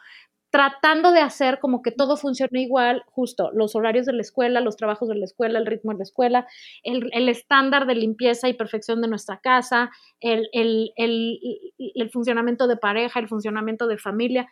[0.52, 4.76] tratando de hacer como que todo funcione igual, justo los horarios de la escuela, los
[4.76, 6.48] trabajos de la escuela, el ritmo de la escuela,
[6.84, 12.76] el, el estándar de limpieza y perfección de nuestra casa, el, el, el, funcionamiento de
[12.76, 14.50] pareja, el funcionamiento de familia.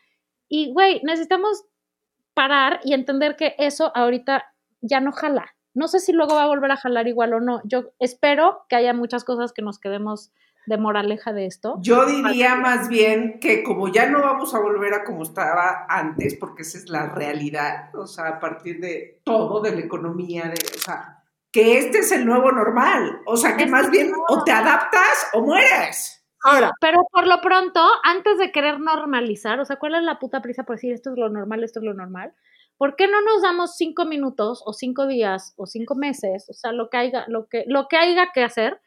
[0.47, 1.65] Y, güey, necesitamos
[2.33, 4.45] parar y entender que eso ahorita
[4.81, 5.53] ya no jala.
[5.79, 7.61] No sé si luego va a volver a jalar igual o no.
[7.63, 10.33] Yo espero que haya muchas cosas que nos quedemos
[10.65, 11.77] de moraleja de esto.
[11.79, 16.35] Yo diría más bien que como ya no vamos a volver a como estaba antes,
[16.35, 20.55] porque esa es la realidad, o sea, a partir de todo, de la economía, de,
[20.75, 24.43] o sea, que este es el nuevo normal, o sea, que Este más bien o
[24.43, 26.25] te adaptas o mueres.
[26.43, 30.41] Ahora, Pero por lo pronto, antes de querer normalizar, o sea, ¿cuál es la puta
[30.41, 32.33] prisa por decir esto es lo normal, esto es lo normal?
[32.79, 36.71] ¿Por qué no nos damos cinco minutos o cinco días o cinco meses, o sea,
[36.71, 38.79] lo que haya, lo que, lo que haya que hacer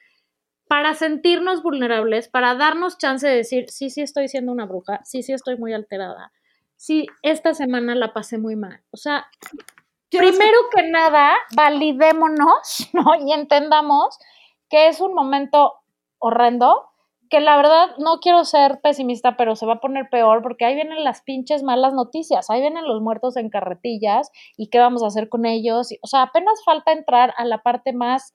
[0.66, 5.22] para sentirnos vulnerables, para darnos chance de decir, sí, sí estoy siendo una bruja, sí,
[5.22, 6.32] sí estoy muy alterada,
[6.74, 8.80] sí, esta semana la pasé muy mal.
[8.92, 9.26] O sea,
[10.08, 13.14] ¿quieres primero que nada, validémonos, ¿no?
[13.26, 14.18] Y entendamos
[14.70, 15.74] que es un momento
[16.18, 16.91] horrendo,
[17.32, 20.74] que la verdad no quiero ser pesimista, pero se va a poner peor porque ahí
[20.74, 25.06] vienen las pinches malas noticias, ahí vienen los muertos en carretillas y qué vamos a
[25.06, 25.88] hacer con ellos.
[26.02, 28.34] O sea, apenas falta entrar a la parte más,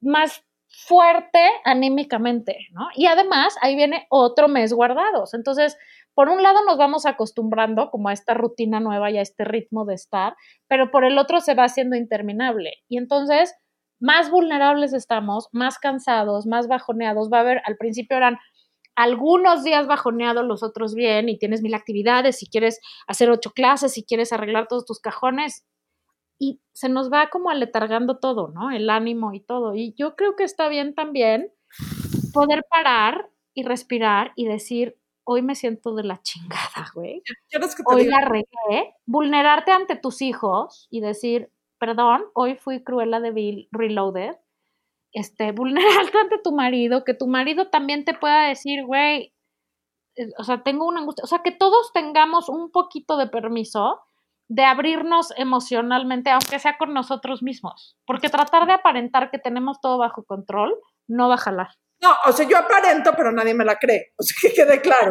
[0.00, 2.88] más fuerte anímicamente, ¿no?
[2.94, 5.34] Y además ahí viene otro mes guardados.
[5.34, 5.76] Entonces,
[6.14, 9.84] por un lado nos vamos acostumbrando como a esta rutina nueva y a este ritmo
[9.84, 10.34] de estar,
[10.66, 12.72] pero por el otro se va haciendo interminable.
[12.88, 13.54] Y entonces,
[14.00, 17.30] más vulnerables estamos, más cansados, más bajoneados.
[17.32, 18.38] Va a haber, al principio eran
[18.94, 23.92] algunos días bajoneados, los otros bien, y tienes mil actividades, si quieres hacer ocho clases,
[23.92, 25.66] si quieres arreglar todos tus cajones,
[26.38, 28.70] y se nos va como aletargando todo, ¿no?
[28.70, 29.74] El ánimo y todo.
[29.74, 31.52] Y yo creo que está bien también
[32.32, 37.22] poder parar y respirar y decir, hoy me siento de la chingada, güey.
[37.48, 38.94] ¿Quieres que te Hoy la regué.
[39.06, 44.36] Vulnerarte ante tus hijos y decir, perdón, hoy fui cruela de Bill Reloaded.
[45.12, 49.34] Este, vulnerarte ante tu marido, que tu marido también te pueda decir, güey,
[50.16, 51.24] eh, o sea, tengo una angustia.
[51.24, 54.02] O sea, que todos tengamos un poquito de permiso
[54.48, 57.96] de abrirnos emocionalmente, aunque sea con nosotros mismos.
[58.06, 60.76] Porque tratar de aparentar que tenemos todo bajo control
[61.08, 61.68] no va a jalar.
[62.00, 64.12] No, o sea, yo aparento, pero nadie me la cree.
[64.18, 65.10] O sea, que quede claro.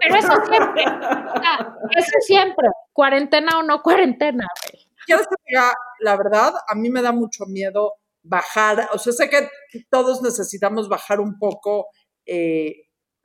[0.00, 4.85] Pero eso siempre, o sea, eso siempre, cuarentena o no cuarentena, güey.
[5.06, 6.54] ¿Quieres que te diga la verdad?
[6.68, 8.88] A mí me da mucho miedo bajar.
[8.92, 9.48] O sea, sé que
[9.90, 11.88] todos necesitamos bajar un poco.
[12.26, 12.74] eh,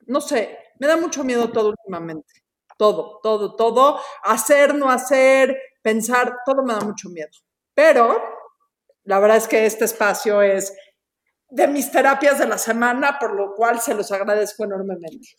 [0.08, 2.34] no sé, me da mucho miedo todo últimamente.
[2.78, 4.00] Todo, todo, todo.
[4.24, 7.30] Hacer, no hacer, pensar, todo me da mucho miedo.
[7.76, 8.22] Pero
[9.04, 10.74] la verdad es que este espacio es
[11.50, 15.30] de mis terapias de la semana, por lo cual se los agradezco enormemente.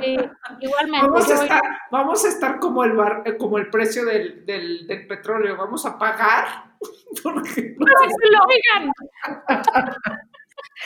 [0.00, 0.16] Sí,
[0.60, 1.06] igualmente.
[1.08, 4.86] Vamos a estar, vamos a estar como, el bar- eh, como el precio del, del-
[4.86, 6.46] del petróleo, vamos a pagar.
[7.22, 8.92] Porque Para que lo oigan.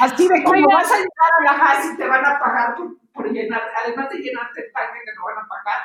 [0.01, 2.97] así de como vas a llegar a la gas y te van a pagar por,
[3.13, 5.83] por llenar, además de llenarte el tanque que no van a pagar,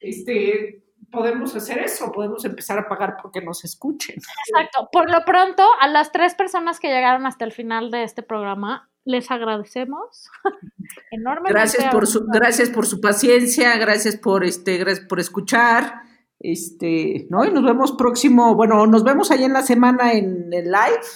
[0.00, 4.16] este, podemos hacer eso, podemos empezar a pagar porque nos escuchen.
[4.48, 4.88] Exacto.
[4.92, 8.90] Por lo pronto, a las tres personas que llegaron hasta el final de este programa,
[9.04, 10.30] les agradecemos
[11.10, 11.52] enormemente.
[11.52, 16.02] Gracias por su, gracias por su paciencia, gracias por este, gracias por escuchar.
[16.38, 17.44] Este, ¿no?
[17.44, 21.06] Y nos vemos próximo, bueno, nos vemos ahí en la semana en el live.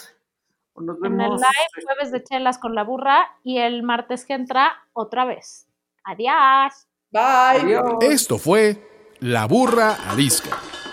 [0.73, 4.33] O nos En el live, jueves de chelas con la burra y el martes que
[4.33, 5.67] entra otra vez.
[6.05, 6.87] Adiós.
[7.11, 7.61] Bye.
[7.61, 7.97] Adiós.
[8.01, 8.87] Esto fue
[9.19, 10.57] La Burra Arisca.